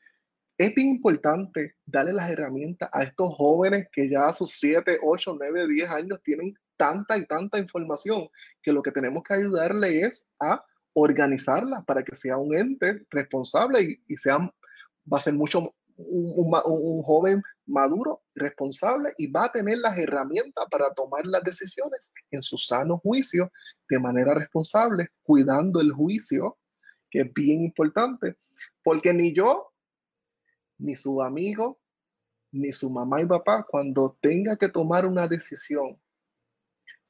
es 0.56 0.74
bien 0.74 0.88
importante 0.88 1.74
darle 1.84 2.12
las 2.12 2.30
herramientas 2.30 2.88
a 2.92 3.02
estos 3.02 3.34
jóvenes 3.34 3.88
que 3.90 4.08
ya 4.08 4.28
a 4.28 4.34
sus 4.34 4.52
7, 4.52 4.98
8, 5.02 5.36
9, 5.38 5.68
10 5.68 5.90
años 5.90 6.20
tienen 6.22 6.54
tanta 6.76 7.16
y 7.16 7.26
tanta 7.26 7.58
información 7.58 8.28
que 8.62 8.72
lo 8.72 8.82
que 8.82 8.92
tenemos 8.92 9.22
que 9.24 9.34
ayudarle 9.34 10.02
es 10.02 10.28
a 10.40 10.64
organizarla 10.92 11.82
para 11.82 12.04
que 12.04 12.14
sea 12.14 12.38
un 12.38 12.54
ente 12.54 13.04
responsable 13.10 13.82
y, 13.82 14.02
y 14.06 14.16
sea, 14.16 14.38
va 14.38 15.18
a 15.18 15.20
ser 15.20 15.34
mucho 15.34 15.74
un, 15.96 17.02
joven 17.02 17.42
maduro, 17.66 18.22
responsable 18.34 19.12
y 19.16 19.28
va 19.28 19.44
a 19.44 19.52
tener 19.52 19.78
las 19.78 19.96
herramientas 19.98 20.66
para 20.70 20.92
tomar 20.92 21.24
las 21.26 21.42
decisiones 21.42 22.10
en 22.30 22.42
su 22.42 22.58
sano 22.58 22.98
juicio 22.98 23.50
de 23.88 23.98
manera 23.98 24.34
responsable, 24.34 25.08
cuidando 25.22 25.80
el 25.80 25.92
juicio, 25.92 26.58
que 27.10 27.20
es 27.20 27.32
bien 27.32 27.62
importante, 27.62 28.36
porque 28.82 29.12
ni 29.12 29.32
yo, 29.34 29.72
ni 30.78 30.96
su 30.96 31.22
amigo, 31.22 31.78
ni 32.52 32.72
su 32.72 32.90
mamá 32.90 33.20
y 33.22 33.26
papá, 33.26 33.64
cuando 33.68 34.16
tenga 34.20 34.56
que 34.56 34.68
tomar 34.68 35.06
una 35.06 35.26
decisión 35.26 35.98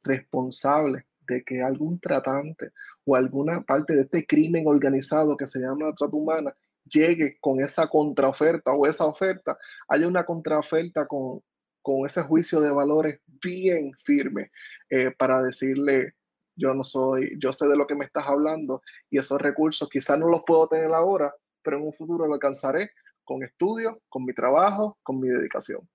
responsable 0.02 1.06
de 1.26 1.42
que 1.42 1.62
algún 1.62 1.98
tratante 1.98 2.70
o 3.04 3.16
alguna 3.16 3.62
parte 3.62 3.94
de 3.94 4.02
este 4.02 4.26
crimen 4.26 4.66
organizado 4.66 5.36
que 5.36 5.46
se 5.46 5.58
llama 5.58 5.86
la 5.86 5.94
trata 5.94 6.14
humana 6.14 6.54
llegue 6.84 7.38
con 7.40 7.60
esa 7.60 7.88
contraoferta 7.88 8.72
o 8.72 8.86
esa 8.86 9.06
oferta, 9.06 9.56
haya 9.88 10.06
una 10.08 10.24
contraoferta 10.24 11.06
con, 11.06 11.40
con 11.82 12.06
ese 12.06 12.22
juicio 12.22 12.60
de 12.60 12.70
valores 12.70 13.20
bien 13.26 13.92
firme 14.04 14.50
eh, 14.90 15.10
para 15.16 15.42
decirle, 15.42 16.14
yo 16.56 16.74
no 16.74 16.84
soy, 16.84 17.36
yo 17.38 17.52
sé 17.52 17.66
de 17.66 17.76
lo 17.76 17.86
que 17.86 17.96
me 17.96 18.04
estás 18.04 18.26
hablando 18.26 18.82
y 19.10 19.18
esos 19.18 19.40
recursos 19.40 19.88
quizás 19.88 20.18
no 20.18 20.28
los 20.28 20.42
puedo 20.46 20.68
tener 20.68 20.92
ahora, 20.92 21.34
pero 21.62 21.78
en 21.78 21.84
un 21.84 21.92
futuro 21.92 22.26
lo 22.26 22.34
alcanzaré 22.34 22.90
con 23.24 23.42
estudio, 23.42 24.02
con 24.08 24.24
mi 24.24 24.34
trabajo, 24.34 24.98
con 25.02 25.18
mi 25.20 25.28
dedicación. 25.28 25.88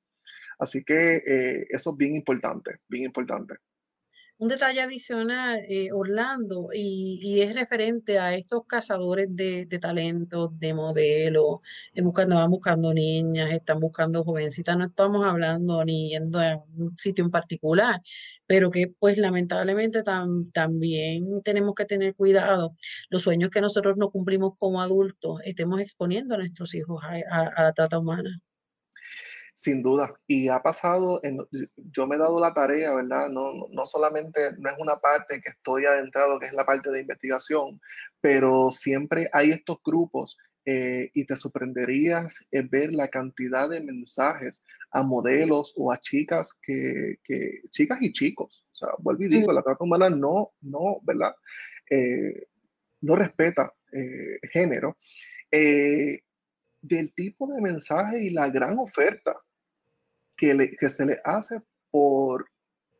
Así 0.58 0.84
que 0.84 1.18
eh, 1.18 1.68
eso 1.70 1.92
es 1.92 1.98
bien 1.98 2.16
importante, 2.16 2.80
bien 2.88 3.06
importante. 3.06 3.56
Un 4.42 4.48
detalle 4.48 4.82
adicional, 4.82 5.60
eh, 5.68 5.92
Orlando, 5.92 6.70
y, 6.74 7.42
es 7.42 7.54
referente 7.54 8.20
a 8.20 8.34
estos 8.36 8.66
cazadores 8.66 9.28
de, 9.36 9.66
talentos, 9.82 10.58
de 10.58 10.74
modelos, 10.74 11.58
eh, 11.94 12.02
buscando, 12.02 12.36
van 12.36 12.50
buscando 12.50 12.94
niñas, 12.94 13.52
están 13.52 13.82
buscando 13.82 14.24
jovencitas, 14.24 14.78
no 14.78 14.86
estamos 14.86 15.26
hablando 15.26 15.84
ni 15.84 16.12
yendo 16.12 16.40
a 16.40 16.64
un 16.78 16.98
sitio 16.98 17.26
en 17.26 17.32
particular, 17.32 18.02
pero 18.48 18.72
que 18.72 18.88
pues 18.88 19.18
lamentablemente 19.18 20.04
también 20.04 21.42
tenemos 21.44 21.76
que 21.76 21.86
tener 21.86 22.16
cuidado. 22.16 22.76
Los 23.10 23.24
sueños 23.24 23.50
que 23.50 23.60
nosotros 23.62 23.98
no 23.98 24.10
cumplimos 24.10 24.54
como 24.58 24.82
adultos, 24.82 25.42
estemos 25.44 25.82
exponiendo 25.82 26.36
a 26.36 26.38
nuestros 26.38 26.74
hijos 26.76 27.04
a 27.04 27.64
la 27.64 27.74
trata 27.74 28.00
humana. 28.00 28.42
Sin 29.62 29.84
duda, 29.84 30.16
y 30.26 30.48
ha 30.48 30.62
pasado, 30.62 31.20
en, 31.22 31.38
yo 31.76 32.08
me 32.08 32.16
he 32.16 32.18
dado 32.18 32.40
la 32.40 32.54
tarea, 32.54 32.94
¿verdad? 32.96 33.28
No, 33.28 33.68
no 33.70 33.86
solamente, 33.86 34.40
no 34.58 34.70
es 34.70 34.76
una 34.80 34.96
parte 35.00 35.42
que 35.42 35.50
estoy 35.50 35.84
adentrado, 35.84 36.40
que 36.40 36.46
es 36.46 36.54
la 36.54 36.66
parte 36.66 36.90
de 36.90 37.02
investigación, 37.02 37.82
pero 38.22 38.72
siempre 38.72 39.30
hay 39.34 39.52
estos 39.52 39.80
grupos 39.84 40.38
eh, 40.64 41.10
y 41.14 41.26
te 41.26 41.36
sorprenderías 41.36 42.48
en 42.52 42.70
ver 42.70 42.94
la 42.94 43.10
cantidad 43.10 43.70
de 43.70 43.82
mensajes 43.82 44.64
a 44.92 45.04
modelos 45.04 45.74
o 45.76 45.92
a 45.92 46.00
chicas 46.00 46.54
que, 46.62 47.18
que 47.26 47.56
chicas 47.72 47.98
y 48.00 48.14
chicos, 48.14 48.64
o 48.72 48.76
sea, 48.76 48.90
vuelvo 49.00 49.24
y 49.24 49.28
digo, 49.28 49.52
la 49.52 49.62
trata 49.62 49.84
humana 49.84 50.10
no, 50.10 50.54
no, 50.62 51.02
¿verdad? 51.04 51.36
Eh, 51.90 52.48
no 53.02 53.18
respeta 53.18 53.74
eh, 53.92 54.40
género, 54.54 54.98
del 55.52 57.14
tipo 57.14 57.46
de 57.54 57.62
mensaje 57.62 58.24
y 58.24 58.30
la 58.30 58.50
gran 58.50 58.80
oferta 58.80 59.36
que, 60.40 60.90
se 60.90 61.06
le 61.06 61.18
hace 61.24 61.62
por 61.92 62.50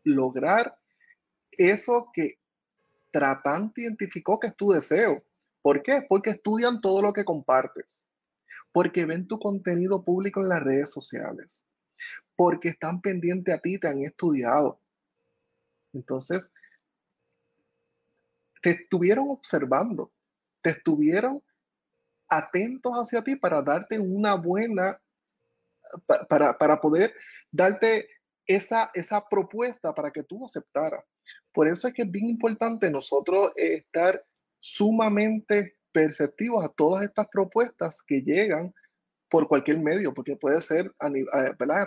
lograr 0.04 0.78
eso 1.52 2.10
que 2.14 2.40
tratante 3.12 3.82
identificó 3.82 4.40
que 4.40 4.48
es 4.48 4.56
tu 4.56 4.72
deseo. 4.72 5.24
¿Por 5.62 5.82
qué? 5.82 6.06
Porque 6.08 6.32
estudian 6.32 6.82
todo 6.82 7.02
lo 7.02 7.14
que 7.14 7.26
compartes, 7.26 8.10
porque 8.72 9.06
ven 9.06 9.28
tu 9.28 9.40
contenido 9.40 10.04
público 10.04 10.42
en 10.42 10.50
las 10.50 10.64
redes 10.64 10.92
sociales, 10.92 11.66
porque 12.36 12.70
están 12.70 13.02
pendientes 13.02 13.56
a 13.56 13.60
ti, 13.60 13.80
te 13.80 13.88
han 13.88 14.02
estudiado. 14.04 14.80
Entonces, 15.94 16.52
te 18.62 18.72
estuvieron 18.72 19.30
observando, 19.30 20.12
te 20.62 20.72
estuvieron 20.72 21.42
atentos 22.28 22.94
hacia 22.94 23.24
ti 23.24 23.36
para 23.36 23.62
darte 23.62 24.00
una 24.00 24.36
buena 24.36 25.02
para, 26.28 26.58
para 26.58 26.82
poder 26.82 27.14
darte 27.52 28.08
esa, 28.48 28.90
esa 28.94 29.28
propuesta 29.30 29.94
para 29.94 30.12
que 30.12 30.24
tú 30.24 30.46
aceptaras. 30.46 31.04
Por 31.54 31.68
eso 31.68 31.88
es 31.88 31.94
que 31.94 32.04
es 32.04 32.12
bien 32.12 32.28
importante 32.28 32.90
nosotros 32.90 33.52
estar 33.56 34.24
sumamente 34.60 35.78
perceptivos 35.92 36.64
a 36.64 36.70
todas 36.70 37.04
estas 37.04 37.28
propuestas 37.28 38.04
que 38.06 38.22
llegan 38.22 38.74
por 39.30 39.48
cualquier 39.48 39.80
medio, 39.80 40.14
porque 40.14 40.36
puede 40.36 40.62
ser, 40.62 40.92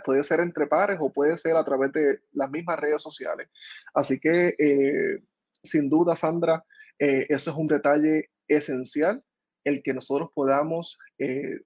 puede 0.05 0.25
ser 0.25 0.41
entre 0.41 0.67
pares 0.69 0.99
o 1.01 1.13
puede 1.13 1.37
ser 1.37 1.57
a 1.57 1.65
través 1.65 1.93
de 1.93 2.21
las 2.33 2.49
mismas 2.51 2.79
redes 2.79 3.03
sociales. 3.03 3.49
Así 3.95 4.21
que, 4.21 4.55
eh, 4.59 5.19
sin 5.63 5.91
duda, 5.91 6.15
Sandra, 6.15 6.65
eh, 6.99 7.27
eso 7.29 7.51
es 7.51 7.57
un 7.57 7.67
detalle 7.67 8.31
esencial, 8.47 9.25
el 9.65 9.83
que 9.83 9.93
nosotros 9.93 10.31
podamos 10.35 10.99
eh, 11.19 11.61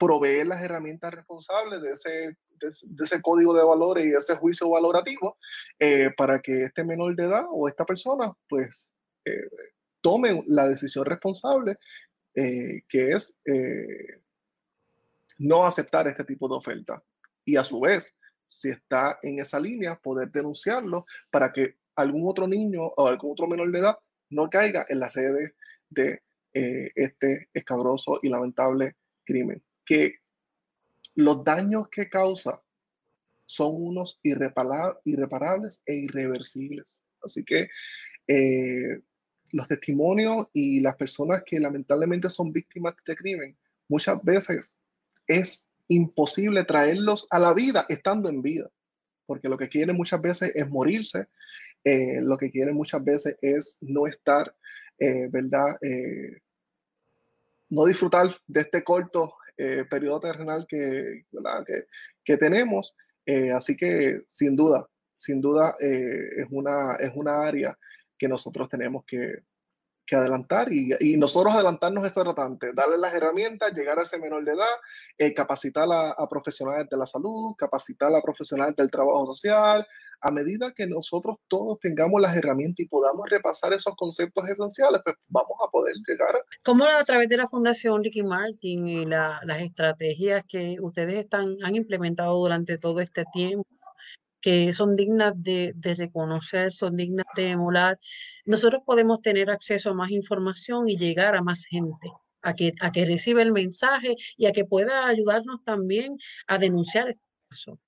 proveer 0.00 0.46
las 0.46 0.62
herramientas 0.62 1.12
responsables 1.12 1.82
de 1.82 1.92
ese, 1.92 2.36
de, 2.58 3.04
ese 3.04 3.20
código 3.20 3.52
de 3.52 3.62
valores 3.62 4.06
y 4.06 4.14
ese 4.14 4.34
juicio 4.34 4.70
valorativo 4.70 5.36
eh, 5.78 6.10
para 6.16 6.40
que 6.40 6.64
este 6.64 6.84
menor 6.84 7.14
de 7.14 7.24
edad 7.24 7.44
o 7.50 7.68
esta 7.68 7.84
persona 7.84 8.32
pues 8.48 8.90
eh, 9.26 9.46
tome 10.00 10.42
la 10.46 10.66
decisión 10.68 11.04
responsable 11.04 11.76
eh, 12.34 12.80
que 12.88 13.12
es 13.12 13.38
no 15.36 15.66
aceptar 15.66 16.08
este 16.08 16.24
tipo 16.24 16.48
de 16.48 16.54
oferta. 16.54 17.02
Y 17.44 17.56
a 17.56 17.64
su 17.64 17.80
vez 17.80 18.16
si 18.46 18.70
está 18.70 19.18
en 19.22 19.38
esa 19.38 19.60
línea 19.60 19.96
poder 19.96 20.30
denunciarlo 20.30 21.04
para 21.30 21.52
que 21.52 21.76
algún 21.94 22.26
otro 22.26 22.48
niño 22.48 22.86
o 22.86 23.06
algún 23.06 23.32
otro 23.32 23.46
menor 23.46 23.70
de 23.70 23.80
edad 23.80 23.98
no 24.30 24.48
caiga 24.48 24.86
en 24.88 25.00
las 25.00 25.12
redes 25.12 25.52
de 25.90 26.22
este 26.52 27.48
escabroso 27.52 28.18
y 28.22 28.28
lamentable 28.28 28.96
crimen 29.24 29.62
que 29.90 30.20
los 31.16 31.42
daños 31.42 31.88
que 31.88 32.08
causa 32.08 32.62
son 33.44 33.74
unos 33.74 34.20
irreparables 34.22 35.82
e 35.84 35.96
irreversibles. 35.96 37.02
Así 37.20 37.44
que 37.44 37.68
eh, 38.28 39.00
los 39.50 39.66
testimonios 39.66 40.46
y 40.52 40.78
las 40.78 40.94
personas 40.94 41.42
que 41.44 41.58
lamentablemente 41.58 42.28
son 42.28 42.52
víctimas 42.52 42.94
de 42.94 42.98
este 43.00 43.16
crimen, 43.16 43.58
muchas 43.88 44.22
veces 44.22 44.78
es 45.26 45.72
imposible 45.88 46.62
traerlos 46.62 47.26
a 47.28 47.40
la 47.40 47.52
vida 47.52 47.84
estando 47.88 48.28
en 48.28 48.42
vida, 48.42 48.70
porque 49.26 49.48
lo 49.48 49.58
que 49.58 49.68
quieren 49.68 49.96
muchas 49.96 50.22
veces 50.22 50.54
es 50.54 50.68
morirse, 50.68 51.26
eh, 51.82 52.20
lo 52.20 52.38
que 52.38 52.52
quieren 52.52 52.76
muchas 52.76 53.02
veces 53.02 53.36
es 53.42 53.78
no 53.80 54.06
estar, 54.06 54.54
eh, 55.00 55.26
¿verdad? 55.28 55.76
no 57.70 57.86
disfrutar 57.86 58.28
de 58.46 58.60
este 58.60 58.84
corto 58.84 59.34
eh, 59.62 59.84
periodo 59.84 60.20
terrenal 60.20 60.66
que, 60.66 61.26
que, 62.24 62.36
tenemos. 62.38 62.96
Eh, 63.26 63.52
así 63.52 63.76
que 63.76 64.18
sin 64.26 64.56
duda, 64.56 64.88
sin 65.18 65.40
duda 65.42 65.74
eh, 65.80 66.40
es, 66.42 66.46
una, 66.50 66.96
es 66.96 67.12
una 67.14 67.42
área 67.42 67.76
que 68.18 68.26
nosotros 68.26 68.70
tenemos 68.70 69.04
que, 69.06 69.44
que 70.06 70.16
adelantar 70.16 70.72
y, 70.72 70.94
y, 70.98 71.18
nosotros 71.18 71.54
adelantarnos 71.54 72.06
este 72.06 72.22
tratante, 72.22 72.72
darle 72.72 72.96
las 72.96 73.12
herramientas, 73.12 73.72
llegar 73.74 73.98
a 73.98 74.02
ese 74.02 74.18
menor 74.18 74.44
de 74.44 74.52
edad, 74.52 75.34
capacitar 75.36 75.86
a, 75.92 76.12
a, 76.12 76.26
profesionales 76.26 76.88
de 76.90 76.96
la 76.96 77.06
salud, 77.06 77.54
capacitar 77.58 78.14
a 78.14 78.22
profesionales 78.22 78.74
del 78.76 78.90
trabajo 78.90 79.26
social, 79.26 79.86
a 80.20 80.30
medida 80.30 80.72
que 80.72 80.86
nosotros 80.86 81.36
todos 81.48 81.78
tengamos 81.80 82.20
las 82.20 82.36
herramientas 82.36 82.84
y 82.84 82.88
podamos 82.88 83.28
repasar 83.28 83.72
esos 83.72 83.94
conceptos 83.96 84.48
esenciales, 84.48 85.00
pues 85.04 85.16
vamos 85.28 85.56
a 85.66 85.70
poder 85.70 85.94
llegar. 86.06 86.34
¿Cómo 86.64 86.84
a 86.84 87.04
través 87.04 87.28
de 87.28 87.36
la 87.36 87.46
Fundación 87.46 88.04
Ricky 88.04 88.22
Martin 88.22 88.86
y 88.86 89.06
las 89.06 89.60
estrategias 89.60 90.44
que 90.46 90.76
ustedes 90.80 91.14
están, 91.14 91.56
han 91.62 91.76
implementado 91.76 92.36
durante 92.36 92.78
todo 92.78 93.00
este 93.00 93.24
tiempo? 93.32 93.66
que 94.42 94.72
son 94.72 94.96
dignas 94.96 95.34
de, 95.36 95.74
de, 95.76 95.94
reconocer, 95.94 96.72
son 96.72 96.96
dignas 96.96 97.26
de 97.36 97.50
emular, 97.50 97.98
nosotros 98.46 98.80
podemos 98.86 99.20
tener 99.20 99.50
acceso 99.50 99.90
a 99.90 99.94
más 99.94 100.10
información 100.10 100.88
y 100.88 100.96
llegar 100.96 101.36
a 101.36 101.42
más 101.42 101.66
gente, 101.66 102.10
a 102.40 102.54
que, 102.54 102.72
a 102.80 102.90
que 102.90 103.04
reciba 103.04 103.42
el 103.42 103.52
mensaje 103.52 104.14
y 104.38 104.46
a 104.46 104.52
que 104.52 104.64
pueda 104.64 105.06
ayudarnos 105.06 105.62
también 105.64 106.16
a 106.46 106.56
denunciar 106.56 107.10
este 107.10 107.20
caso. 107.50 107.78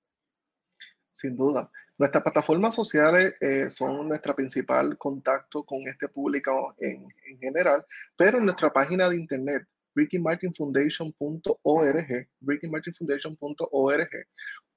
Sin 1.23 1.35
duda. 1.37 1.71
Nuestras 1.97 2.21
plataformas 2.21 2.75
sociales 2.75 3.33
eh, 3.39 3.69
son 3.69 4.09
nuestra 4.09 4.35
principal 4.35 4.97
contacto 4.97 5.63
con 5.63 5.87
este 5.87 6.09
público 6.09 6.75
en, 6.79 7.07
general, 7.39 7.85
pero 8.17 8.39
en 8.39 8.45
nuestra 8.45 8.73
página 8.73 9.09
de 9.09 9.15
internet 9.15 9.63
rickymartinfoundation.org, 9.95 12.27
rickymartinfoundation.org, 12.41 14.09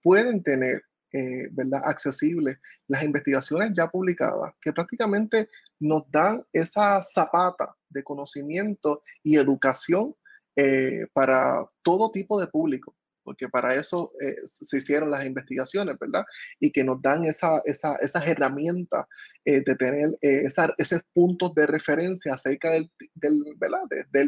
pueden 0.00 0.40
tener 0.44 0.84
eh, 1.12 1.48
¿verdad? 1.50 1.80
accesibles 1.84 2.58
las 2.86 3.02
investigaciones 3.02 3.72
ya 3.76 3.88
publicadas 3.88 4.54
que 4.60 4.72
prácticamente 4.72 5.48
nos 5.80 6.08
dan 6.12 6.44
esa 6.52 7.02
zapata 7.02 7.74
de 7.88 8.04
conocimiento 8.04 9.02
y 9.24 9.36
educación 9.36 10.14
eh, 10.54 11.08
para 11.12 11.68
todo 11.82 12.12
tipo 12.12 12.40
de 12.40 12.46
público 12.46 12.95
porque 13.26 13.48
para 13.48 13.74
eso 13.74 14.12
eh, 14.20 14.36
se 14.46 14.78
hicieron 14.78 15.10
las 15.10 15.26
investigaciones, 15.26 15.98
¿verdad? 15.98 16.24
Y 16.60 16.70
que 16.70 16.84
nos 16.84 17.02
dan 17.02 17.24
esa, 17.24 17.60
esa, 17.64 17.96
esas 17.96 18.24
herramientas 18.24 19.06
eh, 19.44 19.64
de 19.66 19.74
tener 19.74 20.10
eh, 20.22 20.44
esos 20.78 21.00
puntos 21.12 21.52
de 21.56 21.66
referencia 21.66 22.34
acerca 22.34 22.70
del, 22.70 22.88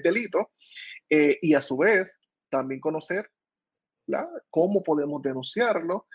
delito 0.03 0.51
y 1.09 1.55
a 1.55 1.63
su 1.63 1.79
vez 1.79 2.19
también 2.51 2.81
conocer 2.81 3.31
cómo 4.51 4.83
podemos 4.83 5.23
denunciarlo, 5.23 6.09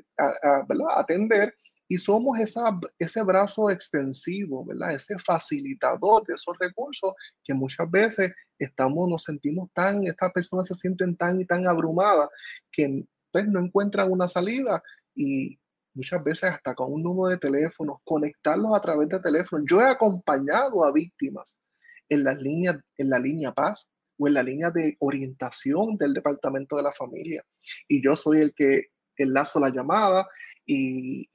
atender 0.95 1.57
y 1.88 1.99
somos 1.99 2.38
esa, 2.38 2.79
ese 2.99 3.22
brazo 3.22 3.70
extensivo, 3.70 4.64
¿verdad? 4.64 4.94
ese 4.94 5.18
facilitador 5.18 6.25
de 6.27 6.35
esos 6.35 6.57
recursos 6.59 7.14
que 7.44 7.55
muchas 7.55 7.90
veces 7.90 8.33
estamos, 8.59 9.09
nos 9.09 9.22
sentimos 9.22 9.70
tan, 9.72 10.07
estas 10.07 10.33
personas 10.33 10.66
se 10.66 10.75
sienten 10.75 11.16
tan 11.16 11.40
y 11.40 11.44
tan 11.44 11.66
abrumadas 11.66 12.29
que 12.72 13.05
pues, 13.31 13.46
no 13.46 13.61
encuentran 13.61 14.11
una 14.11 14.29
salida 14.29 14.83
y 15.14 15.59
muchas 15.94 16.22
veces 16.22 16.51
hasta 16.51 16.75
con 16.75 16.92
un 16.92 17.03
número 17.03 17.31
de 17.31 17.38
teléfono, 17.38 18.01
conectarlos 18.05 18.75
a 18.75 18.81
través 18.81 19.09
de 19.09 19.20
teléfono. 19.20 19.64
Yo 19.68 19.81
he 19.81 19.87
acompañado 19.87 20.85
a 20.85 20.92
víctimas 20.92 21.61
en, 22.09 22.25
las 22.25 22.40
líneas, 22.40 22.77
en 22.99 23.11
la 23.11 23.18
línea 23.18 23.53
paz 23.53 23.88
o 24.18 24.29
en 24.29 24.35
la 24.35 24.42
línea 24.42 24.70
de 24.70 24.96
orientación 25.01 25.96
del 25.96 26.14
departamento 26.14 26.77
de 26.77 26.83
la 26.83 26.92
familia. 26.92 27.44
Y 27.88 28.03
yo 28.03 28.14
soy 28.14 28.40
el 28.40 28.55
que 28.55 28.83
enlazo 29.16 29.61
la 29.61 29.70
llamada 29.70 30.29
y, 30.66 31.29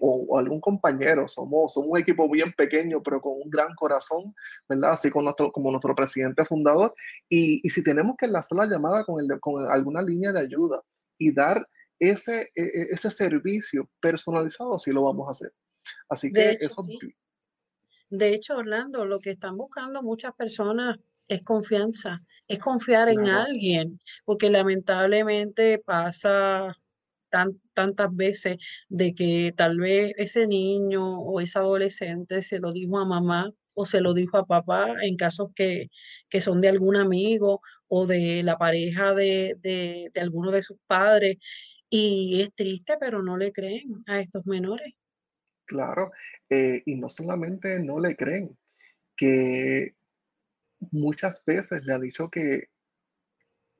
o, 0.00 0.38
algún 0.38 0.60
compañero. 0.60 1.26
Somos, 1.28 1.72
somos 1.74 1.90
un 1.90 1.98
equipo 1.98 2.30
bien 2.30 2.52
pequeño, 2.52 3.02
pero 3.02 3.20
con 3.20 3.34
un 3.42 3.50
gran 3.50 3.74
corazón, 3.74 4.34
¿verdad? 4.68 4.92
Así 4.92 5.10
con 5.10 5.24
nuestro, 5.24 5.50
como 5.52 5.70
nuestro 5.70 5.94
presidente 5.94 6.44
fundador. 6.44 6.94
Y, 7.28 7.68
si 7.68 7.82
tenemos 7.82 8.16
que 8.16 8.26
enlazar 8.26 8.58
la 8.58 8.66
llamada 8.66 9.04
con, 9.04 9.20
el, 9.20 9.40
con 9.40 9.70
alguna 9.70 10.02
línea 10.02 10.32
de 10.32 10.40
ayuda 10.40 10.82
y 11.18 11.32
dar 11.32 11.66
ese, 11.98 12.50
e, 12.54 12.62
e, 12.62 12.86
ese 12.90 13.10
servicio 13.10 13.88
personalizado 14.00 14.78
sí 14.78 14.92
lo 14.92 15.04
vamos 15.04 15.28
a 15.28 15.32
hacer. 15.32 15.50
Así 16.08 16.32
que 16.32 16.52
hecho, 16.52 16.66
eso... 16.66 16.84
De 18.10 18.32
hecho, 18.32 18.56
Orlando, 18.56 19.04
lo 19.04 19.18
que 19.18 19.30
están 19.30 19.56
buscando 19.56 20.02
muchas 20.02 20.34
personas 20.34 20.98
es 21.26 21.42
confianza, 21.42 22.22
es 22.46 22.58
confiar 22.58 23.08
en 23.08 23.26
alguien, 23.26 23.98
porque 24.24 24.50
lamentablemente 24.50 25.78
pasa 25.78 26.76
tan, 27.34 27.60
tantas 27.72 28.14
veces 28.14 28.58
de 28.88 29.12
que 29.12 29.52
tal 29.56 29.80
vez 29.80 30.14
ese 30.18 30.46
niño 30.46 31.18
o 31.18 31.40
ese 31.40 31.58
adolescente 31.58 32.42
se 32.42 32.60
lo 32.60 32.70
dijo 32.72 32.96
a 32.96 33.04
mamá 33.04 33.50
o 33.74 33.86
se 33.86 34.00
lo 34.00 34.14
dijo 34.14 34.36
a 34.38 34.46
papá 34.46 34.94
en 35.02 35.16
casos 35.16 35.48
que, 35.56 35.90
que 36.28 36.40
son 36.40 36.60
de 36.60 36.68
algún 36.68 36.94
amigo 36.94 37.60
o 37.88 38.06
de 38.06 38.44
la 38.44 38.56
pareja 38.56 39.14
de, 39.14 39.56
de, 39.58 40.10
de 40.14 40.20
alguno 40.20 40.52
de 40.52 40.62
sus 40.62 40.78
padres 40.86 41.38
y 41.90 42.40
es 42.40 42.54
triste, 42.54 42.94
pero 43.00 43.20
no 43.20 43.36
le 43.36 43.50
creen 43.50 44.04
a 44.06 44.20
estos 44.20 44.46
menores. 44.46 44.94
Claro, 45.64 46.12
eh, 46.48 46.82
y 46.86 46.94
no 46.94 47.08
solamente 47.08 47.80
no 47.80 47.98
le 47.98 48.14
creen, 48.14 48.56
que 49.16 49.96
muchas 50.92 51.42
veces 51.44 51.84
le 51.84 51.94
ha 51.94 51.98
dicho 51.98 52.30
que 52.30 52.68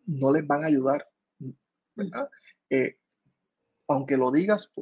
no 0.07 0.33
les 0.33 0.45
van 0.45 0.65
a 0.65 0.67
ayudar, 0.67 1.07
¿verdad? 1.95 2.29
Eh, 2.71 2.97
aunque 3.89 4.17
lo 4.17 4.31
digas 4.31 4.73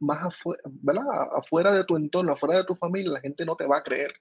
más, 0.00 0.22
afuera, 1.32 1.72
de 1.72 1.84
tu 1.84 1.96
entorno, 1.96 2.32
afuera 2.32 2.58
de 2.58 2.64
tu 2.64 2.74
familia, 2.74 3.12
la 3.12 3.20
gente 3.20 3.44
no 3.44 3.56
te 3.56 3.66
va 3.66 3.78
a 3.78 3.82
creer. 3.82 4.12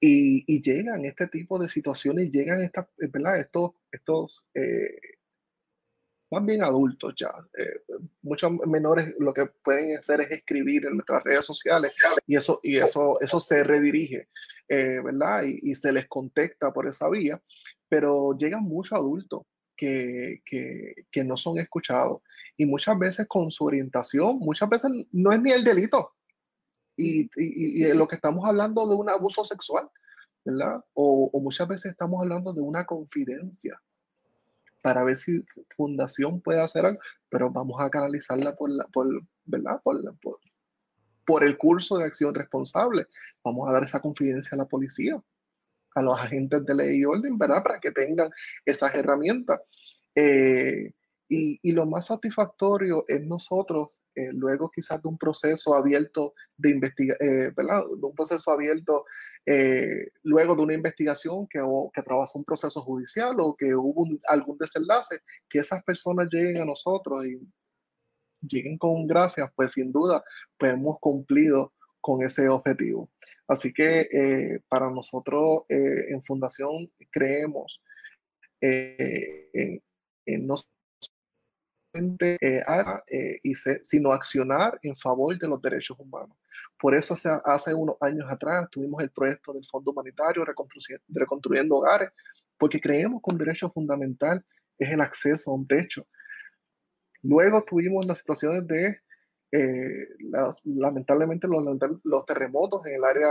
Y, 0.00 0.62
llegan 0.62 1.04
este 1.04 1.28
tipo 1.28 1.58
de 1.58 1.68
situaciones, 1.68 2.30
llegan 2.30 2.62
estas, 2.62 2.86
¿verdad? 2.96 3.38
estos, 3.38 3.72
estos 3.92 4.44
eh, 4.54 5.18
más 6.30 6.44
bien 6.44 6.62
adultos 6.62 7.14
ya. 7.16 7.32
Eh, 7.58 7.82
muchos 8.22 8.52
menores 8.66 9.14
lo 9.18 9.34
que 9.34 9.46
pueden 9.46 9.96
hacer 9.98 10.20
es 10.22 10.30
escribir 10.30 10.86
en 10.86 10.94
nuestras 10.94 11.24
redes 11.24 11.44
sociales 11.44 11.96
y 12.26 12.36
eso, 12.36 12.60
y 12.62 12.76
eso, 12.76 13.20
eso 13.20 13.40
se 13.40 13.64
redirige, 13.64 14.28
eh, 14.68 15.00
¿verdad? 15.04 15.42
Y, 15.44 15.74
se 15.74 15.92
les 15.92 16.06
contacta 16.08 16.72
por 16.72 16.86
esa 16.86 17.08
vía, 17.10 17.42
pero 17.88 18.36
llegan 18.36 18.62
muchos 18.62 18.92
adultos 18.92 19.42
que, 19.80 20.42
que, 20.44 21.06
que, 21.10 21.24
no 21.24 21.38
son 21.38 21.58
escuchados 21.58 22.20
y 22.58 22.66
muchas 22.66 22.98
veces 22.98 23.26
con 23.26 23.50
su 23.50 23.64
orientación, 23.64 24.38
muchas 24.38 24.68
veces 24.68 24.90
no 25.10 25.32
es 25.32 25.40
ni 25.40 25.52
el 25.52 25.64
delito. 25.64 26.12
Y, 26.98 27.22
y, 27.34 27.86
y 27.86 27.94
lo 27.94 28.06
que 28.06 28.16
estamos 28.16 28.46
hablando 28.46 28.86
de 28.86 28.94
un 28.94 29.08
abuso 29.08 29.42
sexual, 29.42 29.88
¿verdad? 30.44 30.84
O, 30.92 31.30
o 31.32 31.40
muchas 31.40 31.66
veces 31.66 31.92
estamos 31.92 32.22
hablando 32.22 32.52
de 32.52 32.60
una 32.60 32.84
confidencia 32.84 33.80
para 34.82 35.02
ver 35.02 35.16
si 35.16 35.42
Fundación 35.74 36.42
puede 36.42 36.60
hacer 36.60 36.84
algo, 36.84 37.00
pero 37.30 37.50
vamos 37.50 37.80
a 37.80 37.88
canalizarla 37.88 38.54
por, 38.56 38.70
la, 38.70 38.84
por, 38.88 39.06
¿verdad? 39.46 39.80
Por, 39.82 39.98
por, 41.24 41.42
el 41.42 41.56
curso 41.56 41.96
de 41.96 42.04
acción 42.04 42.34
responsable. 42.34 43.06
Vamos 43.42 43.66
a 43.66 43.72
dar 43.72 43.84
esa 43.84 44.00
confidencia 44.00 44.56
a 44.56 44.58
la 44.58 44.66
policía, 44.66 45.22
a 45.94 46.02
los 46.02 46.18
agentes 46.18 46.64
de 46.64 46.74
ley 46.74 46.98
y 46.98 47.04
orden, 47.04 47.38
¿verdad? 47.38 47.62
Para 47.62 47.80
que 47.80 47.90
tengan 47.90 48.30
esas 48.64 48.94
herramientas. 48.94 49.60
Eh, 50.14 50.92
y, 51.32 51.70
lo 51.70 51.86
más 51.86 52.06
satisfactorio 52.06 53.04
es 53.06 53.22
nosotros, 53.22 54.00
eh, 54.16 54.32
luego 54.32 54.68
quizás 54.74 55.00
de 55.00 55.08
un 55.08 55.16
proceso 55.16 55.76
abierto 55.76 56.34
de 56.56 56.70
investigación, 56.70 57.28
eh. 57.28 57.52
De 57.54 58.06
un 58.06 58.14
proceso 58.16 58.50
abierto, 58.50 59.04
luego 60.24 60.56
de 60.56 60.62
una 60.62 60.74
investigación 60.74 61.46
que, 61.48 61.60
que 61.94 62.00
atravesó 62.00 62.36
un 62.36 62.44
proceso 62.44 62.80
judicial 62.80 63.36
o 63.38 63.54
que 63.56 63.72
hubo 63.76 64.08
algún 64.28 64.58
desenlace, 64.58 65.20
que 65.48 65.60
esas 65.60 65.84
personas 65.84 66.26
lleguen 66.32 66.62
a 66.62 66.64
nosotros 66.64 67.24
y 67.24 67.38
lleguen 68.42 68.78
con 68.78 69.06
gracias, 69.06 69.50
pues 69.54 69.72
sin 69.72 69.92
duda, 69.92 70.24
pues 70.58 70.72
hemos 70.72 70.98
cumplido 71.00 71.72
con 72.00 72.22
ese 72.22 72.48
objetivo. 72.48 73.10
Así 73.46 73.72
que 73.72 74.60
para 74.68 74.90
nosotros 74.90 75.64
en 75.68 76.22
Fundación 76.24 76.86
creemos 77.10 77.80
en, 78.60 79.82
en 80.26 80.46
eh, 81.92 82.62
eh, 83.10 83.38
y 83.42 83.54
sino 83.54 84.12
accionar 84.12 84.78
en 84.82 84.94
favor 84.94 85.36
de 85.36 85.48
los 85.48 85.60
derechos 85.60 85.98
humanos. 85.98 86.36
Por 86.78 86.94
eso 86.94 87.14
hace 87.44 87.74
unos 87.74 87.96
años 88.00 88.26
atrás 88.30 88.68
tuvimos 88.70 89.02
el 89.02 89.10
proyecto 89.10 89.52
del 89.52 89.66
Fondo 89.66 89.90
Humanitario 89.90 90.44
Reconstruyendo, 90.44 91.76
Hogares, 91.76 92.10
porque 92.56 92.80
creemos 92.80 93.20
que 93.22 93.32
un 93.32 93.38
derecho 93.38 93.70
fundamental 93.70 94.44
es 94.78 94.90
el 94.90 95.00
acceso 95.00 95.50
a 95.50 95.54
un 95.54 95.66
techo. 95.66 96.06
Luego 97.22 97.64
tuvimos 97.64 98.06
las 98.06 98.18
situaciones 98.18 98.66
de, 98.66 99.00
eh, 99.52 100.06
lamentablemente, 100.64 101.48
los, 101.48 102.24
terremotos 102.26 102.86
en 102.86 102.94
el 102.94 103.04
área 103.04 103.28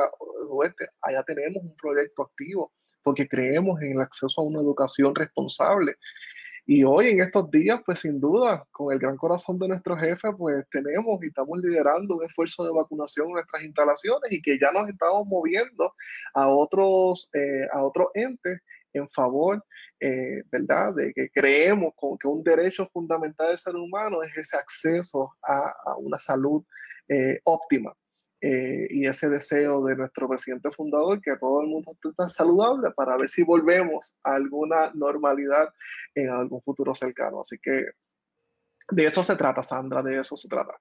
oeste. 0.49 0.88
Allá 1.01 1.23
tenemos 1.23 1.63
un 1.63 1.75
proyecto 1.75 2.23
activo 2.23 2.73
porque 3.03 3.27
creemos 3.27 3.82
en 3.82 3.93
el 3.93 4.01
acceso 4.01 4.41
a 4.41 4.43
una 4.43 4.60
educación 4.60 5.15
responsable 5.15 5.95
Y 6.65 6.84
hoy 6.84 7.08
en 7.08 7.21
estos 7.21 7.49
días, 7.49 7.82
pues 7.86 7.99
sin 8.01 8.19
duda, 8.19 8.67
con 8.71 8.93
el 8.93 8.99
gran 8.99 9.17
corazón 9.17 9.58
de 9.60 9.69
nuestro 9.69 9.97
jefe, 9.97 10.29
pues 10.38 10.65
tenemos 10.71 11.23
y 11.23 11.27
estamos 11.27 11.60
liderando 11.63 12.17
un 12.17 12.25
esfuerzo 12.25 12.63
de 12.65 12.73
vacunación 12.73 13.27
en 13.27 13.34
nuestras 13.34 13.63
instalaciones 13.63 14.32
y 14.32 14.41
que 14.41 14.60
ya 14.60 14.71
nos 14.71 14.89
estamos 14.89 15.25
moviendo 15.25 15.93
a 16.34 16.49
otros, 16.49 17.29
eh, 17.34 17.67
a 17.71 17.84
otros 17.84 18.10
entes 18.13 18.60
en 18.93 19.08
favor, 19.10 19.63
eh, 19.99 20.43
¿verdad?, 20.52 20.93
de 20.95 21.13
que 21.13 21.30
creemos 21.30 21.93
que 22.19 22.28
un 22.28 22.43
derecho 22.43 22.88
fundamental 22.91 23.49
del 23.49 23.60
ser 23.60 23.75
humano 23.75 24.23
es 24.23 24.38
ese 24.38 24.58
acceso 24.58 25.36
a, 25.43 25.95
una 25.97 26.19
salud 26.19 26.63
eh, 27.08 27.39
óptima. 27.43 27.93
Eh, 28.41 28.88
y 28.89 29.06
ese 29.06 29.28
deseo 29.28 29.84
de 29.84 29.97
nuestro 29.97 30.30
presidente 30.30 30.71
fundador, 30.71 31.21
que 31.21 31.36
todo 31.36 31.62
el 31.62 31.67
mundo 31.67 31.91
esté 31.91 32.30
saludable 32.30 32.91
para 32.95 33.17
ver 33.17 33.30
si 33.30 33.43
volvemos 33.43 34.17
a 34.23 34.36
alguna 34.36 34.91
normalidad 34.93 35.73
en 36.15 36.30
algún 36.30 36.62
futuro 36.62 36.95
cercano. 36.95 37.41
Así 37.41 37.58
que 37.62 37.84
de 38.91 39.06
eso 39.06 39.25
se 39.25 39.36
trata, 39.36 39.62
Sandra, 39.62 40.02
de 40.02 40.21
eso 40.21 40.38
se 40.38 40.47
trata. 40.47 40.73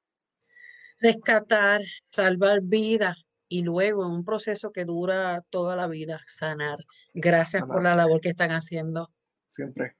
Rescatar, 1.00 1.80
salvar 2.10 2.60
vidas 2.62 3.27
y 3.48 3.62
luego 3.62 4.04
en 4.04 4.12
un 4.12 4.24
proceso 4.24 4.72
que 4.72 4.84
dura 4.84 5.44
toda 5.50 5.76
la 5.76 5.86
vida, 5.86 6.20
sanar. 6.26 6.78
Gracias 7.14 7.66
por 7.66 7.82
la 7.82 7.94
labor 7.94 8.20
que 8.20 8.30
están 8.30 8.50
haciendo. 8.50 9.10
Siempre, 9.46 9.96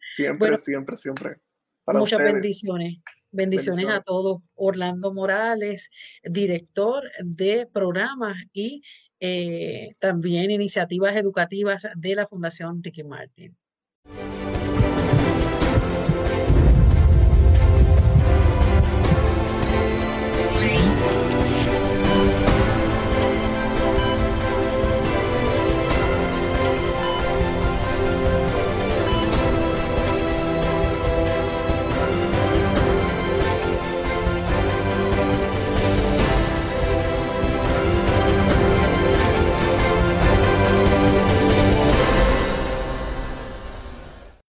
siempre, 0.00 0.58
siempre, 0.58 0.96
siempre. 0.96 1.36
muchas 1.86 2.18
bendiciones. 2.18 2.98
Bendiciones, 3.32 3.86
a 3.88 4.00
todos. 4.00 4.42
Orlando 4.54 5.14
Morales, 5.14 5.90
director 6.24 7.04
de 7.22 7.68
programas 7.72 8.36
y 8.52 8.82
eh, 9.20 9.94
también 10.00 10.50
iniciativas 10.50 11.14
educativas 11.14 11.86
de 11.94 12.14
la 12.16 12.26
Fundación 12.26 12.82
Ricky 12.82 13.04
Martin. 13.04 13.56